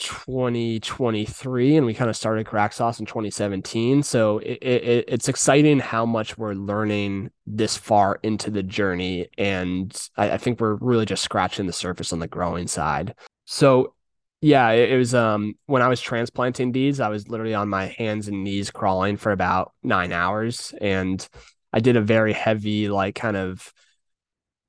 2023 0.00 1.76
and 1.76 1.86
we 1.86 1.94
kind 1.94 2.10
of 2.10 2.16
started 2.16 2.46
Craic 2.46 2.72
Sauce 2.72 2.98
in 3.00 3.06
2017 3.06 4.02
so 4.02 4.38
it, 4.38 4.58
it, 4.62 5.04
it's 5.08 5.28
exciting 5.28 5.78
how 5.78 6.04
much 6.04 6.36
we're 6.36 6.54
learning 6.54 7.30
this 7.46 7.76
far 7.76 8.18
into 8.22 8.50
the 8.50 8.62
journey 8.62 9.28
and 9.38 9.96
I, 10.16 10.32
I, 10.32 10.38
think 10.38 10.60
we're 10.60 10.74
really 10.74 11.06
just 11.06 11.22
scratching 11.22 11.66
the 11.66 11.72
surface 11.72 12.12
on 12.12 12.18
the 12.18 12.28
growing 12.28 12.66
side. 12.66 13.14
So 13.44 13.94
yeah 14.40 14.70
it, 14.70 14.92
it, 14.92 14.96
was 14.96 15.14
um 15.14 15.54
when 15.66 15.82
i 15.82 15.88
was 15.88 16.00
transplanting 16.00 16.72
these 16.72 17.00
i 17.00 17.08
was 17.08 17.28
literally 17.28 17.54
on 17.54 17.68
my 17.68 17.86
hands 17.86 18.28
and 18.28 18.42
knees 18.42 18.70
crawling 18.70 19.16
for 19.16 19.32
about 19.32 19.72
nine 19.82 20.12
hours 20.12 20.72
and 20.80 21.28
i 21.72 21.80
did 21.80 21.96
a 21.96 22.00
very 22.00 22.32
heavy 22.32 22.88
like 22.88 23.14
kind 23.14 23.36
of 23.36 23.72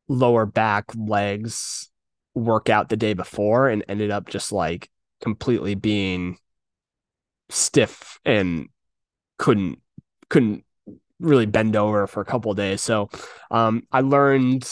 lower 0.08 0.46
back 0.46 0.86
legs 0.96 1.90
workout 2.34 2.90
the 2.90 2.98
day 2.98 3.14
before 3.14 3.70
and 3.70 3.84
ended 3.88 4.12
up 4.12 4.28
just 4.28 4.52
like 4.52 4.90
completely 5.22 5.75
being 5.75 6.38
stiff 7.50 8.20
and 8.25 8.70
couldn't 9.38 9.80
couldn't 10.30 10.63
really 11.20 11.46
bend 11.46 11.75
over 11.75 12.08
for 12.08 12.22
a 12.22 12.25
couple 12.25 12.54
days. 12.54 12.82
So 12.82 13.10
um, 13.51 13.84
I 13.92 14.01
learned 14.01 14.72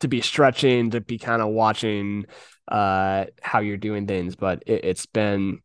to 0.00 0.08
be 0.08 0.20
stretching, 0.20 0.90
to 0.90 1.00
be 1.00 1.18
kind 1.18 1.42
of 1.42 1.48
watching 1.48 2.26
uh, 2.68 3.26
how 3.42 3.60
you're 3.60 3.76
doing 3.76 4.06
things. 4.06 4.36
But 4.36 4.62
it, 4.66 4.84
it's 4.84 5.06
been 5.06 5.60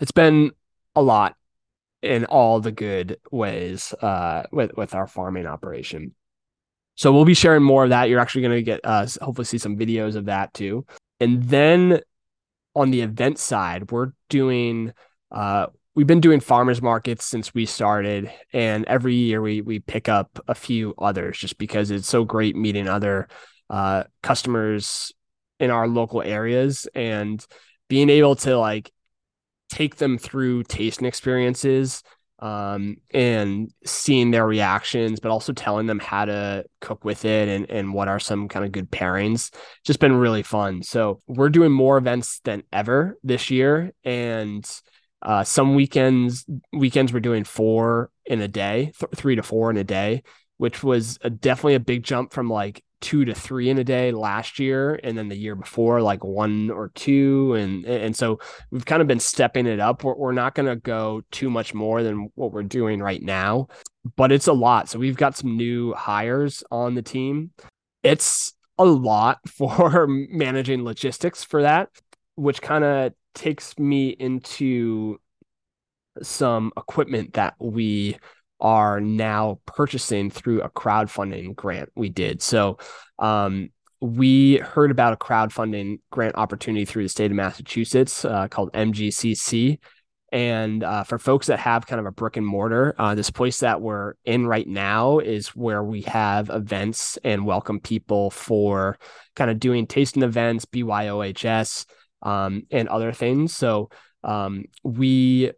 it's 0.00 0.12
been 0.12 0.52
a 0.96 1.02
lot 1.02 1.36
in 2.02 2.24
all 2.24 2.60
the 2.60 2.72
good 2.72 3.18
ways 3.30 3.92
uh, 3.94 4.44
with 4.52 4.76
with 4.76 4.94
our 4.94 5.06
farming 5.06 5.46
operation. 5.46 6.14
So 6.96 7.12
we'll 7.12 7.24
be 7.24 7.34
sharing 7.34 7.62
more 7.62 7.84
of 7.84 7.90
that. 7.90 8.08
You're 8.08 8.20
actually 8.20 8.42
going 8.42 8.56
to 8.56 8.62
get 8.62 8.80
uh, 8.84 9.06
hopefully 9.22 9.46
see 9.46 9.58
some 9.58 9.76
videos 9.76 10.16
of 10.16 10.26
that 10.26 10.52
too. 10.52 10.84
And 11.18 11.42
then 11.44 12.00
on 12.74 12.90
the 12.90 13.00
event 13.02 13.38
side, 13.38 13.90
we're 13.90 14.12
doing 14.28 14.92
uh, 15.30 15.66
we've 15.94 16.06
been 16.06 16.20
doing 16.20 16.40
farmers 16.40 16.80
markets 16.80 17.24
since 17.24 17.52
we 17.54 17.66
started, 17.66 18.30
and 18.52 18.84
every 18.86 19.14
year 19.14 19.42
we 19.42 19.60
we 19.60 19.78
pick 19.78 20.08
up 20.08 20.38
a 20.48 20.54
few 20.54 20.94
others 20.98 21.38
just 21.38 21.58
because 21.58 21.90
it's 21.90 22.08
so 22.08 22.24
great 22.24 22.56
meeting 22.56 22.88
other 22.88 23.28
uh, 23.68 24.04
customers 24.22 25.12
in 25.58 25.70
our 25.70 25.86
local 25.86 26.22
areas 26.22 26.88
and 26.94 27.44
being 27.88 28.08
able 28.08 28.34
to 28.34 28.56
like 28.56 28.90
take 29.68 29.96
them 29.96 30.18
through 30.18 30.64
tasting 30.64 31.06
experiences 31.06 32.02
um, 32.40 32.96
and 33.12 33.70
seeing 33.84 34.30
their 34.30 34.46
reactions, 34.46 35.20
but 35.20 35.30
also 35.30 35.52
telling 35.52 35.86
them 35.86 35.98
how 35.98 36.24
to 36.24 36.64
cook 36.80 37.04
with 37.04 37.24
it 37.24 37.48
and, 37.48 37.70
and 37.70 37.94
what 37.94 38.08
are 38.08 38.18
some 38.18 38.48
kind 38.48 38.64
of 38.64 38.72
good 38.72 38.90
pairings. 38.90 39.54
Just 39.84 40.00
been 40.00 40.16
really 40.16 40.42
fun. 40.42 40.82
So 40.82 41.20
we're 41.26 41.50
doing 41.50 41.70
more 41.70 41.98
events 41.98 42.40
than 42.44 42.62
ever 42.72 43.18
this 43.22 43.50
year. 43.50 43.92
And 44.04 44.68
uh, 45.22 45.44
some 45.44 45.74
weekends, 45.74 46.46
weekends 46.72 47.12
we're 47.12 47.20
doing 47.20 47.44
four 47.44 48.10
in 48.24 48.40
a 48.40 48.48
day, 48.48 48.92
th- 48.98 49.12
three 49.14 49.36
to 49.36 49.42
four 49.42 49.70
in 49.70 49.76
a 49.76 49.84
day, 49.84 50.22
which 50.60 50.82
was 50.82 51.18
a, 51.22 51.30
definitely 51.30 51.74
a 51.74 51.80
big 51.80 52.02
jump 52.02 52.34
from 52.34 52.50
like 52.50 52.84
two 53.00 53.24
to 53.24 53.34
three 53.34 53.70
in 53.70 53.78
a 53.78 53.84
day 53.84 54.12
last 54.12 54.58
year 54.58 55.00
and 55.02 55.16
then 55.16 55.30
the 55.30 55.36
year 55.36 55.54
before 55.54 56.02
like 56.02 56.22
one 56.22 56.70
or 56.70 56.90
two. 56.94 57.54
And 57.54 57.86
and 57.86 58.14
so 58.14 58.38
we've 58.70 58.84
kind 58.84 59.00
of 59.00 59.08
been 59.08 59.20
stepping 59.20 59.66
it 59.66 59.80
up. 59.80 60.04
We're, 60.04 60.14
we're 60.14 60.32
not 60.32 60.54
going 60.54 60.68
to 60.68 60.76
go 60.76 61.22
too 61.30 61.48
much 61.48 61.72
more 61.72 62.02
than 62.02 62.28
what 62.34 62.52
we're 62.52 62.62
doing 62.62 63.00
right 63.00 63.22
now 63.22 63.68
but 64.16 64.32
it's 64.32 64.46
a 64.46 64.52
lot. 64.52 64.88
So 64.88 64.98
we've 64.98 65.16
got 65.16 65.36
some 65.36 65.56
new 65.56 65.92
hires 65.94 66.62
on 66.70 66.94
the 66.94 67.02
team. 67.02 67.52
It's 68.02 68.54
a 68.78 68.84
lot 68.84 69.38
for 69.48 70.06
managing 70.08 70.84
logistics 70.84 71.42
for 71.42 71.62
that 71.62 71.88
which 72.34 72.62
kind 72.62 72.84
of 72.84 73.12
takes 73.34 73.78
me 73.78 74.08
into 74.08 75.18
some 76.22 76.72
equipment 76.76 77.34
that 77.34 77.54
we 77.58 78.16
are 78.60 79.00
now 79.00 79.60
purchasing 79.66 80.30
through 80.30 80.62
a 80.62 80.70
crowdfunding 80.70 81.54
grant 81.54 81.90
we 81.94 82.08
did. 82.08 82.42
So 82.42 82.78
um, 83.18 83.70
we 84.00 84.56
heard 84.56 84.90
about 84.90 85.12
a 85.12 85.16
crowdfunding 85.16 86.00
grant 86.10 86.36
opportunity 86.36 86.84
through 86.84 87.04
the 87.04 87.08
state 87.08 87.30
of 87.30 87.36
Massachusetts 87.36 88.24
uh, 88.24 88.48
called 88.48 88.72
MGCC. 88.72 89.78
And 90.32 90.84
uh, 90.84 91.02
for 91.02 91.18
folks 91.18 91.48
that 91.48 91.58
have 91.58 91.86
kind 91.86 91.98
of 91.98 92.06
a 92.06 92.12
brick 92.12 92.36
and 92.36 92.46
mortar, 92.46 92.94
uh, 92.98 93.14
this 93.14 93.30
place 93.30 93.60
that 93.60 93.80
we're 93.80 94.14
in 94.24 94.46
right 94.46 94.66
now 94.66 95.18
is 95.18 95.48
where 95.48 95.82
we 95.82 96.02
have 96.02 96.50
events 96.50 97.18
and 97.24 97.44
welcome 97.44 97.80
people 97.80 98.30
for 98.30 98.96
kind 99.34 99.50
of 99.50 99.58
doing 99.58 99.86
tasting 99.86 100.22
events, 100.22 100.64
BYOHS, 100.66 101.86
um, 102.22 102.62
and 102.70 102.88
other 102.88 103.12
things. 103.12 103.56
So 103.56 103.90
um, 104.22 104.66
we 104.84 105.50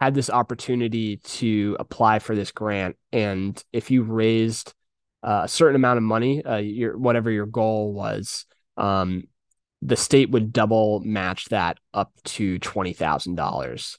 had 0.00 0.14
this 0.14 0.30
opportunity 0.30 1.18
to 1.18 1.76
apply 1.78 2.18
for 2.18 2.34
this 2.34 2.52
grant, 2.52 2.96
and 3.12 3.62
if 3.72 3.90
you 3.90 4.02
raised 4.02 4.74
uh, 5.22 5.42
a 5.44 5.48
certain 5.48 5.76
amount 5.76 5.98
of 5.98 6.02
money, 6.02 6.44
uh, 6.44 6.56
your 6.56 6.96
whatever 6.96 7.30
your 7.30 7.46
goal 7.46 7.92
was, 7.92 8.46
um, 8.76 9.24
the 9.82 9.96
state 9.96 10.30
would 10.30 10.52
double 10.52 11.00
match 11.00 11.46
that 11.46 11.78
up 11.94 12.12
to 12.24 12.58
$20,000. 12.60 13.96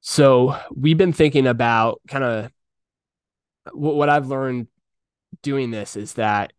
So 0.00 0.58
we've 0.74 0.98
been 0.98 1.12
thinking 1.12 1.46
about 1.46 2.00
kind 2.08 2.24
of 2.24 2.50
what 3.72 4.08
I've 4.08 4.26
learned 4.26 4.68
doing 5.42 5.70
this 5.70 5.96
is 5.96 6.14
that 6.14 6.52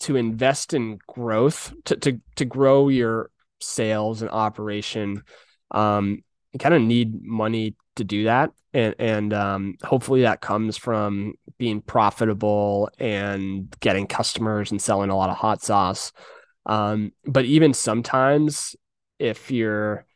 to 0.00 0.16
invest 0.16 0.74
in 0.74 0.98
growth, 1.06 1.72
to 1.86 1.96
to 1.96 2.20
to 2.36 2.44
grow 2.44 2.88
your 2.88 3.30
sales 3.60 4.20
and 4.20 4.30
operation, 4.30 5.22
um, 5.70 6.22
you 6.54 6.58
kind 6.58 6.74
of 6.74 6.80
need 6.80 7.22
money 7.22 7.74
to 7.96 8.04
do 8.04 8.24
that. 8.24 8.52
And 8.72 8.94
and 8.98 9.34
um, 9.34 9.76
hopefully 9.82 10.22
that 10.22 10.40
comes 10.40 10.76
from 10.76 11.34
being 11.58 11.82
profitable 11.82 12.88
and 12.98 13.68
getting 13.80 14.06
customers 14.06 14.70
and 14.70 14.80
selling 14.80 15.10
a 15.10 15.16
lot 15.16 15.30
of 15.30 15.36
hot 15.36 15.62
sauce. 15.62 16.12
Um, 16.64 17.12
but 17.26 17.44
even 17.44 17.74
sometimes 17.74 18.74
if 19.18 19.50
you're 19.50 20.06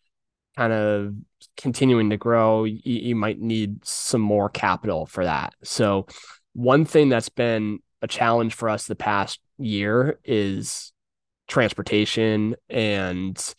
kind 0.56 0.72
of 0.72 1.14
continuing 1.56 2.10
to 2.10 2.16
grow, 2.16 2.64
you, 2.64 2.80
you 2.84 3.16
might 3.16 3.40
need 3.40 3.84
some 3.84 4.20
more 4.20 4.48
capital 4.48 5.06
for 5.06 5.24
that. 5.24 5.54
So 5.62 6.06
one 6.54 6.84
thing 6.84 7.08
that's 7.08 7.28
been 7.28 7.80
a 8.00 8.06
challenge 8.08 8.54
for 8.54 8.68
us 8.68 8.86
the 8.86 8.96
past 8.96 9.40
year 9.58 10.18
is 10.24 10.92
transportation 11.48 12.54
and 12.68 13.54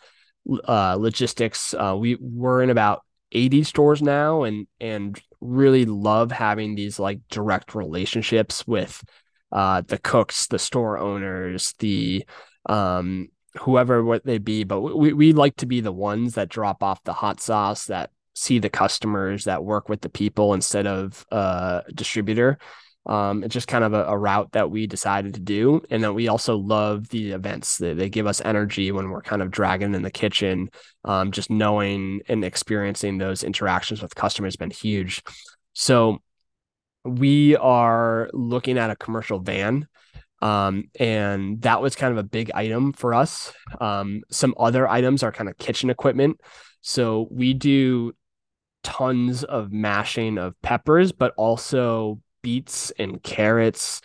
uh, 0.67 0.95
logistics. 0.95 1.73
Uh, 1.73 1.95
we 1.97 2.15
we're 2.19 2.61
in 2.61 2.69
about 2.69 3.03
80 3.31 3.63
stores 3.63 4.01
now 4.01 4.43
and 4.43 4.67
and 4.79 5.21
really 5.41 5.85
love 5.85 6.31
having 6.31 6.75
these 6.75 6.99
like 6.99 7.19
direct 7.29 7.75
relationships 7.75 8.65
with 8.67 9.03
uh, 9.51 9.81
the 9.81 9.97
cooks, 9.97 10.47
the 10.47 10.59
store 10.59 10.97
owners, 10.97 11.73
the 11.79 12.25
um, 12.67 13.29
whoever 13.59 14.03
what 14.03 14.25
they 14.25 14.37
be. 14.37 14.63
But 14.63 14.81
we 14.81 15.13
we 15.13 15.33
like 15.33 15.55
to 15.57 15.65
be 15.65 15.81
the 15.81 15.91
ones 15.91 16.35
that 16.35 16.49
drop 16.49 16.83
off 16.83 17.03
the 17.03 17.13
hot 17.13 17.39
sauce, 17.39 17.85
that 17.85 18.11
see 18.33 18.59
the 18.59 18.69
customers, 18.69 19.45
that 19.45 19.63
work 19.63 19.89
with 19.89 20.01
the 20.01 20.09
people 20.09 20.53
instead 20.53 20.87
of 20.87 21.25
a 21.31 21.35
uh, 21.35 21.81
distributor. 21.93 22.57
Um, 23.09 23.43
it's 23.43 23.53
just 23.53 23.67
kind 23.67 23.83
of 23.83 23.93
a, 23.93 24.05
a, 24.05 24.15
route 24.15 24.51
that 24.51 24.69
we 24.69 24.85
decided 24.85 25.33
to 25.33 25.39
do. 25.39 25.81
And 25.89 26.03
that 26.03 26.13
we 26.13 26.27
also 26.27 26.55
love 26.55 27.09
the 27.09 27.31
events 27.31 27.79
that 27.79 27.97
they 27.97 28.07
give 28.07 28.27
us 28.27 28.39
energy 28.45 28.91
when 28.91 29.09
we're 29.09 29.23
kind 29.23 29.41
of 29.41 29.49
dragging 29.49 29.95
in 29.95 30.03
the 30.03 30.11
kitchen. 30.11 30.69
Um, 31.03 31.31
just 31.31 31.49
knowing 31.49 32.21
and 32.29 32.45
experiencing 32.45 33.17
those 33.17 33.43
interactions 33.43 34.03
with 34.03 34.13
customers 34.13 34.53
has 34.53 34.57
been 34.57 34.69
huge. 34.69 35.23
So 35.73 36.19
we 37.03 37.55
are 37.55 38.29
looking 38.31 38.77
at 38.77 38.91
a 38.91 38.95
commercial 38.95 39.39
van. 39.39 39.87
Um, 40.39 40.91
and 40.99 41.63
that 41.63 41.81
was 41.81 41.95
kind 41.95 42.11
of 42.11 42.19
a 42.19 42.23
big 42.23 42.51
item 42.53 42.93
for 42.93 43.15
us. 43.15 43.51
Um, 43.81 44.21
some 44.29 44.53
other 44.55 44.87
items 44.87 45.23
are 45.23 45.31
kind 45.31 45.49
of 45.49 45.57
kitchen 45.57 45.89
equipment. 45.89 46.39
So 46.81 47.27
we 47.31 47.55
do 47.55 48.13
tons 48.83 49.43
of 49.43 49.71
mashing 49.71 50.37
of 50.37 50.53
peppers, 50.61 51.11
but 51.11 51.33
also 51.37 52.21
beets 52.41 52.91
and 52.97 53.21
carrots, 53.21 54.01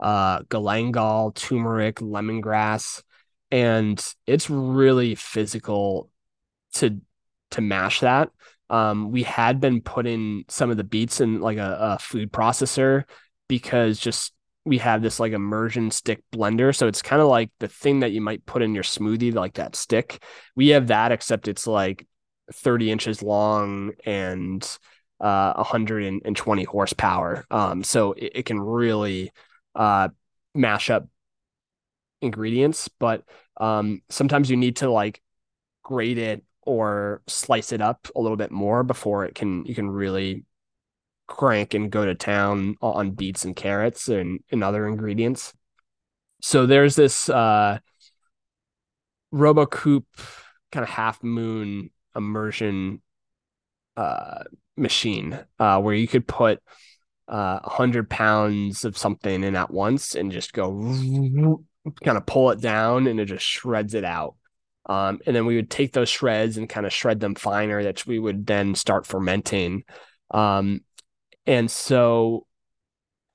uh, 0.00 0.40
galangal, 0.42 1.34
turmeric, 1.34 1.96
lemongrass, 1.96 3.02
and 3.50 4.04
it's 4.26 4.50
really 4.50 5.14
physical 5.14 6.10
to 6.74 7.00
to 7.52 7.60
mash 7.60 8.00
that. 8.00 8.30
Um, 8.68 9.12
we 9.12 9.22
had 9.22 9.60
been 9.60 9.80
putting 9.80 10.44
some 10.48 10.70
of 10.70 10.76
the 10.76 10.84
beets 10.84 11.20
in 11.20 11.40
like 11.40 11.58
a, 11.58 11.78
a 11.80 11.98
food 11.98 12.32
processor 12.32 13.04
because 13.48 14.00
just 14.00 14.32
we 14.64 14.78
have 14.78 15.00
this 15.00 15.20
like 15.20 15.32
immersion 15.32 15.92
stick 15.92 16.22
blender. 16.34 16.74
So 16.74 16.88
it's 16.88 17.00
kind 17.00 17.22
of 17.22 17.28
like 17.28 17.50
the 17.60 17.68
thing 17.68 18.00
that 18.00 18.10
you 18.10 18.20
might 18.20 18.44
put 18.44 18.62
in 18.62 18.74
your 18.74 18.82
smoothie, 18.82 19.32
like 19.32 19.54
that 19.54 19.76
stick. 19.76 20.22
We 20.56 20.68
have 20.70 20.88
that, 20.88 21.12
except 21.12 21.46
it's 21.46 21.68
like 21.68 22.04
30 22.52 22.90
inches 22.90 23.22
long 23.22 23.92
and 24.04 24.78
uh, 25.20 25.54
120 25.54 26.64
horsepower. 26.64 27.44
Um, 27.50 27.82
so 27.82 28.12
it, 28.12 28.32
it 28.36 28.42
can 28.44 28.60
really 28.60 29.32
uh, 29.74 30.08
mash 30.54 30.90
up 30.90 31.08
ingredients, 32.20 32.88
but 32.98 33.22
um, 33.58 34.02
sometimes 34.08 34.50
you 34.50 34.56
need 34.56 34.76
to 34.76 34.90
like 34.90 35.20
grate 35.82 36.18
it 36.18 36.42
or 36.62 37.22
slice 37.28 37.72
it 37.72 37.80
up 37.80 38.08
a 38.16 38.20
little 38.20 38.36
bit 38.36 38.50
more 38.50 38.82
before 38.82 39.24
it 39.24 39.34
can 39.34 39.64
you 39.66 39.74
can 39.74 39.88
really 39.88 40.44
crank 41.28 41.74
and 41.74 41.90
go 41.90 42.04
to 42.04 42.14
town 42.14 42.76
on 42.82 43.12
beets 43.12 43.44
and 43.44 43.56
carrots 43.56 44.08
and, 44.08 44.40
and 44.50 44.62
other 44.62 44.86
ingredients. 44.86 45.54
So 46.42 46.66
there's 46.66 46.96
this 46.96 47.28
uh 47.28 47.78
Robot 49.30 49.70
Coupe 49.70 50.20
kind 50.72 50.82
of 50.82 50.88
half 50.88 51.22
moon 51.22 51.90
immersion 52.14 53.00
uh 53.96 54.44
machine 54.76 55.38
uh, 55.58 55.80
where 55.80 55.94
you 55.94 56.08
could 56.08 56.26
put 56.26 56.60
uh, 57.28 57.58
100 57.60 58.08
pounds 58.08 58.84
of 58.84 58.96
something 58.96 59.42
in 59.42 59.56
at 59.56 59.70
once 59.70 60.14
and 60.14 60.30
just 60.30 60.52
go 60.52 60.70
kind 62.04 62.18
of 62.18 62.26
pull 62.26 62.50
it 62.50 62.60
down 62.60 63.06
and 63.06 63.18
it 63.20 63.26
just 63.26 63.44
shreds 63.44 63.94
it 63.94 64.04
out. 64.04 64.34
Um, 64.88 65.18
and 65.26 65.34
then 65.34 65.46
we 65.46 65.56
would 65.56 65.70
take 65.70 65.92
those 65.92 66.08
shreds 66.08 66.56
and 66.56 66.68
kind 66.68 66.86
of 66.86 66.92
shred 66.92 67.18
them 67.18 67.34
finer 67.34 67.82
that 67.82 68.06
we 68.06 68.18
would 68.18 68.46
then 68.46 68.74
start 68.74 69.04
fermenting. 69.04 69.82
Um, 70.30 70.82
and 71.46 71.70
so 71.70 72.46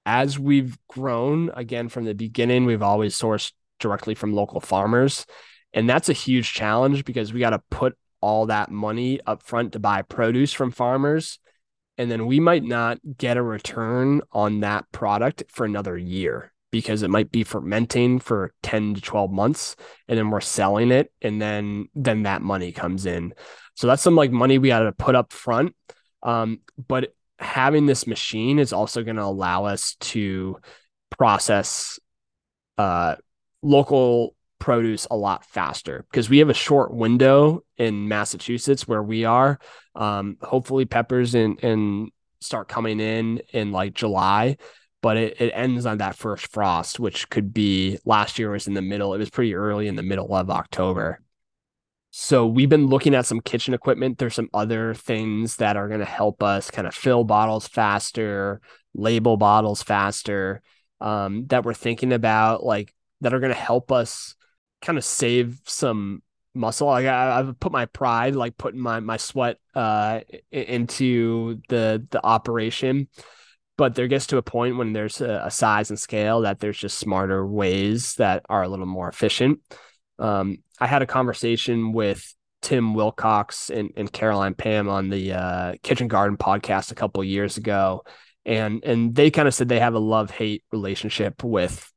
as 0.05 0.39
we've 0.39 0.77
grown 0.87 1.51
again 1.53 1.89
from 1.89 2.05
the 2.05 2.13
beginning, 2.13 2.65
we've 2.65 2.81
always 2.81 3.17
sourced 3.19 3.51
directly 3.79 4.15
from 4.15 4.33
local 4.33 4.61
farmers. 4.61 5.25
And 5.73 5.89
that's 5.89 6.09
a 6.09 6.13
huge 6.13 6.53
challenge 6.53 7.05
because 7.05 7.33
we 7.33 7.39
got 7.39 7.51
to 7.51 7.61
put 7.69 7.97
all 8.21 8.45
that 8.47 8.71
money 8.71 9.19
up 9.25 9.43
front 9.43 9.73
to 9.73 9.79
buy 9.79 10.01
produce 10.01 10.53
from 10.53 10.71
farmers. 10.71 11.39
And 11.97 12.09
then 12.09 12.25
we 12.25 12.39
might 12.39 12.63
not 12.63 12.99
get 13.17 13.37
a 13.37 13.43
return 13.43 14.21
on 14.31 14.61
that 14.61 14.91
product 14.91 15.43
for 15.49 15.65
another 15.65 15.97
year 15.97 16.51
because 16.71 17.03
it 17.03 17.09
might 17.09 17.31
be 17.31 17.43
fermenting 17.43 18.19
for 18.19 18.53
10 18.63 18.95
to 18.95 19.01
12 19.01 19.31
months 19.31 19.75
and 20.07 20.17
then 20.17 20.29
we're 20.29 20.39
selling 20.39 20.89
it 20.91 21.11
and 21.21 21.41
then 21.41 21.89
then 21.93 22.23
that 22.23 22.41
money 22.41 22.71
comes 22.71 23.05
in. 23.05 23.33
So 23.75 23.87
that's 23.87 24.01
some 24.01 24.15
like 24.15 24.31
money 24.31 24.57
we 24.57 24.69
got 24.69 24.79
to 24.79 24.91
put 24.93 25.15
up 25.15 25.33
front 25.33 25.75
um, 26.23 26.59
but 26.87 27.13
having 27.39 27.85
this 27.85 28.05
machine 28.05 28.59
is 28.59 28.73
also 28.73 29.03
going 29.03 29.15
to 29.15 29.23
allow 29.23 29.65
us 29.65 29.95
to 29.99 30.59
process 31.09 31.99
uh, 32.77 33.15
local 33.61 34.35
produce 34.61 35.07
a 35.11 35.17
lot 35.17 35.43
faster 35.43 36.05
because 36.09 36.29
we 36.29 36.37
have 36.37 36.49
a 36.49 36.53
short 36.53 36.93
window 36.93 37.63
in 37.77 38.07
Massachusetts 38.07 38.87
where 38.87 39.03
we 39.03 39.25
are. 39.25 39.59
Um, 39.95 40.37
hopefully 40.41 40.85
peppers 40.85 41.35
and 41.35 41.61
and 41.61 42.11
start 42.39 42.69
coming 42.69 43.01
in 43.01 43.41
in 43.51 43.71
like 43.71 43.93
July, 43.93 44.57
but 45.01 45.17
it, 45.17 45.41
it 45.41 45.51
ends 45.53 45.85
on 45.85 45.97
that 45.97 46.15
first 46.15 46.47
frost, 46.47 46.99
which 46.99 47.29
could 47.29 47.53
be 47.53 47.97
last 48.05 48.39
year 48.39 48.51
was 48.51 48.67
in 48.67 48.73
the 48.73 48.81
middle. 48.81 49.13
It 49.13 49.17
was 49.17 49.29
pretty 49.29 49.53
early 49.53 49.87
in 49.87 49.95
the 49.95 50.03
middle 50.03 50.33
of 50.33 50.49
October. 50.49 51.19
So 52.11 52.45
we've 52.45 52.69
been 52.69 52.87
looking 52.87 53.15
at 53.15 53.25
some 53.25 53.41
kitchen 53.41 53.73
equipment. 53.73 54.17
There's 54.17 54.35
some 54.35 54.49
other 54.53 54.93
things 54.93 55.57
that 55.57 55.77
are 55.77 55.87
going 55.87 56.01
to 56.01 56.05
help 56.05 56.43
us 56.43 56.69
kind 56.69 56.87
of 56.87 56.93
fill 56.93 57.23
bottles 57.23 57.67
faster, 57.67 58.61
label 58.93 59.37
bottles 59.37 59.81
faster. 59.81 60.61
Um, 60.99 61.47
that 61.47 61.65
we're 61.65 61.73
thinking 61.73 62.13
about, 62.13 62.63
like 62.63 62.93
that 63.21 63.33
are 63.33 63.39
going 63.39 63.53
to 63.53 63.59
help 63.59 63.91
us 63.91 64.35
kind 64.81 64.97
of 64.97 65.05
save 65.05 65.59
some 65.65 66.21
muscle. 66.53 66.87
Like 66.87 67.05
I, 67.05 67.37
have 67.37 67.59
put 67.59 67.71
my 67.71 67.85
pride, 67.85 68.35
like 68.35 68.57
putting 68.57 68.79
my 68.79 68.99
my 68.99 69.17
sweat 69.17 69.57
uh 69.75 70.21
into 70.51 71.61
the 71.69 72.05
the 72.09 72.23
operation. 72.25 73.07
But 73.77 73.95
there 73.95 74.07
gets 74.07 74.27
to 74.27 74.37
a 74.37 74.43
point 74.43 74.77
when 74.77 74.93
there's 74.93 75.21
a, 75.21 75.43
a 75.45 75.51
size 75.51 75.89
and 75.89 75.99
scale 75.99 76.41
that 76.41 76.59
there's 76.59 76.77
just 76.77 76.99
smarter 76.99 77.45
ways 77.47 78.15
that 78.15 78.45
are 78.47 78.63
a 78.63 78.69
little 78.69 78.85
more 78.85 79.09
efficient. 79.09 79.59
Um, 80.19 80.57
I 80.79 80.87
had 80.87 81.01
a 81.01 81.07
conversation 81.07 81.91
with 81.91 82.35
Tim 82.61 82.93
Wilcox 82.93 83.71
and, 83.71 83.91
and 83.97 84.11
Caroline 84.11 84.53
Pam 84.53 84.87
on 84.87 85.09
the 85.09 85.33
uh, 85.33 85.73
Kitchen 85.81 86.07
Garden 86.07 86.37
podcast 86.37 86.91
a 86.91 86.95
couple 86.95 87.23
years 87.23 87.57
ago, 87.57 88.03
and 88.45 88.83
and 88.83 89.15
they 89.15 89.31
kind 89.31 89.47
of 89.47 89.53
said 89.53 89.67
they 89.67 89.79
have 89.79 89.95
a 89.95 89.99
love 89.99 90.29
hate 90.29 90.63
relationship 90.71 91.43
with 91.43 91.91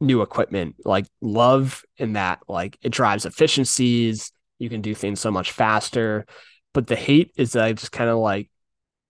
new 0.00 0.22
equipment 0.22 0.76
like 0.84 1.06
love 1.20 1.84
in 1.96 2.12
that 2.12 2.38
like 2.48 2.78
it 2.82 2.90
drives 2.90 3.26
efficiencies 3.26 4.30
you 4.58 4.68
can 4.68 4.80
do 4.80 4.94
things 4.94 5.20
so 5.20 5.30
much 5.30 5.52
faster. 5.52 6.26
But 6.74 6.86
the 6.86 6.96
hate 6.96 7.32
is 7.36 7.56
uh, 7.56 7.72
just 7.72 7.92
kind 7.92 8.10
of 8.10 8.18
like 8.18 8.50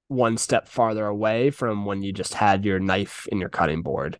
one 0.09 0.37
step 0.37 0.69
farther 0.69 1.07
away 1.07 1.51
from 1.51 1.85
when 1.85 2.03
you 2.03 2.13
just 2.13 2.35
had 2.35 2.65
your 2.65 2.79
knife 2.79 3.27
in 3.31 3.41
your 3.41 3.49
cutting 3.51 3.83
board. 3.83 4.19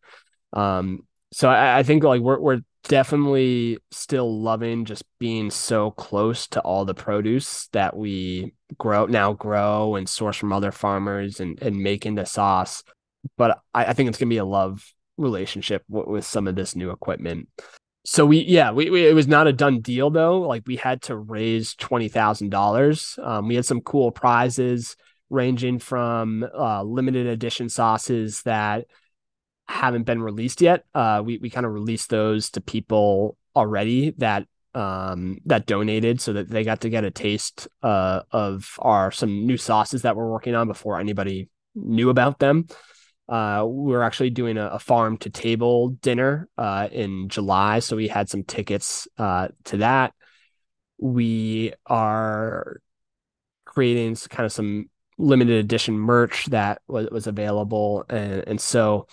Um 0.53 1.01
so 1.31 1.49
I, 1.49 1.79
I 1.79 1.83
think 1.83 2.05
like 2.05 2.23
we're, 2.23 2.41
we're 2.41 2.61
definitely 2.85 3.79
still 3.91 4.41
loving 4.41 4.87
just 4.87 5.05
being 5.19 5.51
so 5.51 5.91
close 5.91 6.47
to 6.49 6.61
all 6.61 6.87
the 6.87 6.95
produce 6.95 7.69
that 7.73 7.95
we 7.95 8.55
grow 8.79 9.05
now 9.05 9.35
grow 9.35 9.97
and 9.97 10.09
source 10.09 10.37
from 10.37 10.53
other 10.53 10.73
farmers 10.73 11.41
and, 11.41 11.61
and 11.63 11.77
make 11.77 12.07
into 12.07 12.25
sauce. 12.25 12.83
But 13.37 13.61
I, 13.75 13.87
I 13.87 13.93
think 13.93 14.09
it's 14.09 14.19
gonna 14.19 14.31
be 14.31 14.39
a 14.39 14.45
love 14.45 14.83
relationship 15.19 15.83
with 15.89 16.25
some 16.25 16.47
of 16.47 16.57
this 16.57 16.75
new 16.75 16.91
equipment. 16.91 17.49
so 18.05 18.25
we 18.25 18.39
yeah 18.39 18.71
we, 18.71 18.89
we, 18.91 19.07
it 19.07 19.15
was 19.15 19.29
not 19.29 19.47
a 19.47 19.53
done 19.53 19.81
deal 19.81 20.11
though. 20.11 20.41
Like 20.41 20.63
we 20.67 20.77
had 20.77 21.03
to 21.03 21.17
raise 21.17 21.75
$20000 21.75 23.27
um, 23.27 23.49
we 23.49 23.57
had 23.57 23.67
some 23.67 23.81
cool 23.81 24.11
prizes 24.11 24.97
ranging 25.31 25.79
from 25.79 26.47
uh, 26.57 26.83
limited 26.83 27.27
edition 27.27 27.69
sauces 27.69 28.43
that 28.43 28.87
haven't 29.69 30.05
been 30.05 30.23
released 30.23 30.63
yet. 30.63 30.85
Uh, 30.95 31.23
we, 31.25 31.37
we 31.39 31.51
kind 31.51 31.67
of 31.67 31.73
released 31.73 32.09
those 32.09 32.51
to 32.51 32.61
people 32.61 33.37
already 33.55 34.13
that 34.19 34.47
um, 34.75 35.39
that 35.47 35.67
donated 35.67 36.21
so 36.21 36.35
that 36.35 36.49
they 36.49 36.63
got 36.63 36.83
to 36.83 36.91
get 36.91 37.05
a 37.05 37.11
taste 37.11 37.69
uh, 37.83 38.21
of 38.31 38.79
our 38.79 39.11
some 39.11 39.47
new 39.47 39.57
sauces 39.57 40.03
that 40.03 40.15
we're 40.15 40.31
working 40.31 40.55
on 40.55 40.69
before 40.69 41.01
anybody 41.01 41.49
knew 41.75 42.11
about 42.11 42.39
them 42.39 42.67
uh, 43.29 43.65
we're 43.67 44.03
actually 44.03 44.31
doing 44.31 44.57
a, 44.57 44.67
a, 44.69 44.79
farm 44.79 45.19
to 45.19 45.29
table 45.29 45.91
dinner 45.91 46.49
uh, 46.57 46.89
in 46.91 47.29
July, 47.29 47.79
so 47.81 47.97
we 47.97 48.09
had 48.09 48.29
some 48.29 48.43
tickets 48.43 49.07
uh, 49.19 49.49
to 49.65 49.79
that. 49.79 50.15
We 50.99 51.75
are 51.87 52.81
creating 53.67 54.17
kind 54.31 54.47
of 54.47 54.53
some 54.53 54.89
limited 55.19 55.57
edition 55.57 55.99
merch 55.99 56.47
that 56.47 56.81
was, 56.89 57.09
was 57.11 57.27
available, 57.27 58.07
and 58.09 58.45
and 58.47 58.61
so 58.61 59.07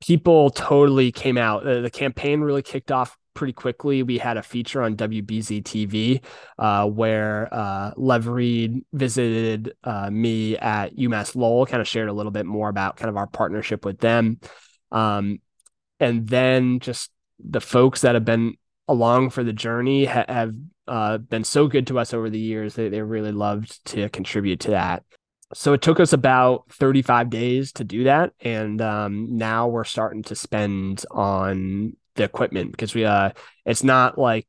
people 0.00 0.50
totally 0.50 1.10
came 1.10 1.38
out. 1.38 1.64
The, 1.64 1.80
the 1.80 1.90
campaign 1.90 2.42
really 2.42 2.62
kicked 2.62 2.92
off 2.92 3.16
pretty 3.34 3.52
quickly. 3.52 4.02
We 4.02 4.18
had 4.18 4.36
a 4.36 4.42
feature 4.42 4.82
on 4.82 4.96
WBZ 4.96 5.62
TV 5.62 6.24
uh, 6.58 6.86
where 6.88 7.52
uh, 7.52 7.92
Lev 7.96 8.28
Reed 8.28 8.84
visited 8.92 9.74
uh, 9.84 10.10
me 10.10 10.56
at 10.56 10.96
UMass 10.96 11.36
Lowell, 11.36 11.66
kind 11.66 11.80
of 11.80 11.88
shared 11.88 12.08
a 12.08 12.12
little 12.12 12.32
bit 12.32 12.46
more 12.46 12.68
about 12.68 12.96
kind 12.96 13.10
of 13.10 13.16
our 13.16 13.26
partnership 13.26 13.84
with 13.84 13.98
them. 13.98 14.38
Um, 14.90 15.40
and 16.00 16.26
then 16.28 16.80
just 16.80 17.10
the 17.38 17.60
folks 17.60 18.02
that 18.02 18.14
have 18.14 18.24
been 18.24 18.54
along 18.88 19.30
for 19.30 19.42
the 19.42 19.52
journey 19.52 20.04
ha- 20.04 20.26
have 20.28 20.54
uh, 20.86 21.18
been 21.18 21.44
so 21.44 21.66
good 21.66 21.86
to 21.88 21.98
us 21.98 22.14
over 22.14 22.30
the 22.30 22.38
years. 22.38 22.74
They, 22.74 22.88
they 22.88 23.02
really 23.02 23.32
loved 23.32 23.84
to 23.86 24.08
contribute 24.10 24.60
to 24.60 24.70
that. 24.72 25.02
So 25.54 25.72
it 25.72 25.82
took 25.82 26.00
us 26.00 26.12
about 26.12 26.64
35 26.70 27.30
days 27.30 27.72
to 27.72 27.84
do 27.84 28.04
that. 28.04 28.32
And 28.40 28.80
um, 28.80 29.36
now 29.36 29.68
we're 29.68 29.84
starting 29.84 30.22
to 30.24 30.34
spend 30.34 31.04
on 31.10 31.96
the 32.16 32.24
equipment 32.24 32.70
because 32.70 32.94
we 32.94 33.04
uh 33.04 33.30
it's 33.64 33.82
not 33.82 34.18
like 34.18 34.46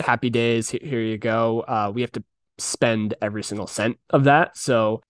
happy 0.00 0.30
days 0.30 0.70
here 0.70 1.00
you 1.00 1.18
go. 1.18 1.60
Uh 1.60 1.90
we 1.94 2.00
have 2.00 2.12
to 2.12 2.24
spend 2.58 3.14
every 3.20 3.42
single 3.42 3.66
cent 3.66 3.98
of 4.10 4.24
that. 4.24 4.56
So 4.56 5.02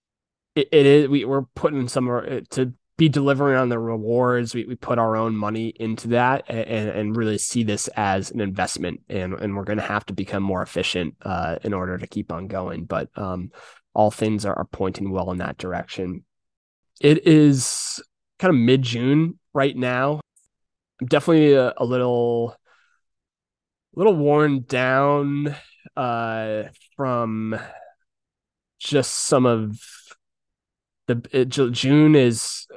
it, 0.55 0.69
it 0.71 0.85
is 0.85 1.07
we, 1.07 1.25
we're 1.25 1.43
putting 1.55 1.87
some 1.87 2.09
uh, 2.09 2.41
to 2.51 2.73
be 2.97 3.09
delivering 3.09 3.57
on 3.57 3.67
the 3.67 3.77
rewards 3.77 4.55
we, 4.55 4.63
we 4.65 4.75
put 4.75 4.97
our 4.97 5.17
own 5.17 5.35
money 5.35 5.67
into 5.67 6.09
that 6.09 6.45
and, 6.47 6.89
and 6.89 7.15
really 7.17 7.37
see 7.37 7.63
this 7.63 7.89
as 7.89 8.31
an 8.31 8.39
investment 8.39 9.01
and, 9.09 9.33
and 9.33 9.55
we're 9.55 9.65
going 9.65 9.79
to 9.79 9.83
have 9.83 10.05
to 10.05 10.13
become 10.13 10.41
more 10.41 10.61
efficient 10.61 11.13
uh, 11.23 11.57
in 11.63 11.73
order 11.73 11.97
to 11.97 12.07
keep 12.07 12.31
on 12.31 12.47
going. 12.47 12.85
But 12.85 13.09
um, 13.17 13.51
all 13.93 14.11
things 14.11 14.45
are, 14.45 14.57
are 14.57 14.65
pointing 14.65 15.11
well 15.11 15.31
in 15.31 15.39
that 15.39 15.57
direction. 15.57 16.23
It 17.01 17.27
is 17.27 18.01
kind 18.39 18.53
of 18.53 18.59
mid-june 18.59 19.39
right 19.53 19.75
now 19.75 20.21
I'm 21.01 21.07
definitely 21.07 21.53
a, 21.53 21.73
a 21.77 21.85
little 21.85 22.55
a 23.95 23.99
little 23.99 24.15
worn 24.15 24.61
down 24.61 25.55
uh 25.95 26.63
from 26.95 27.57
just 28.79 29.11
some 29.11 29.45
of 29.45 29.79
the 31.07 31.21
it, 31.31 31.49
June 31.49 32.15
is 32.15 32.67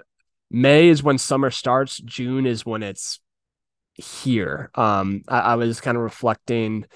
May 0.51 0.89
is 0.89 1.03
when 1.03 1.19
summer 1.19 1.51
starts. 1.51 1.99
June 1.99 2.47
is 2.47 2.65
when 2.65 2.83
it's 2.83 3.21
here. 3.95 4.71
Um, 4.75 5.23
I, 5.29 5.41
I 5.41 5.55
was 5.57 5.81
kind 5.81 5.97
of 5.97 6.03
reflecting 6.03 6.87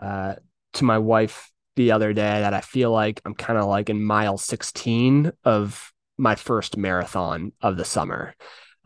uh, 0.00 0.34
to 0.74 0.84
my 0.84 0.98
wife 0.98 1.50
the 1.76 1.92
other 1.92 2.12
day 2.12 2.40
that 2.40 2.54
I 2.54 2.62
feel 2.62 2.90
like 2.90 3.20
I'm 3.24 3.34
kind 3.34 3.58
of 3.58 3.66
like 3.66 3.90
in 3.90 4.02
mile 4.02 4.38
16 4.38 5.32
of 5.44 5.92
my 6.18 6.34
first 6.34 6.76
marathon 6.76 7.52
of 7.60 7.76
the 7.76 7.84
summer 7.84 8.34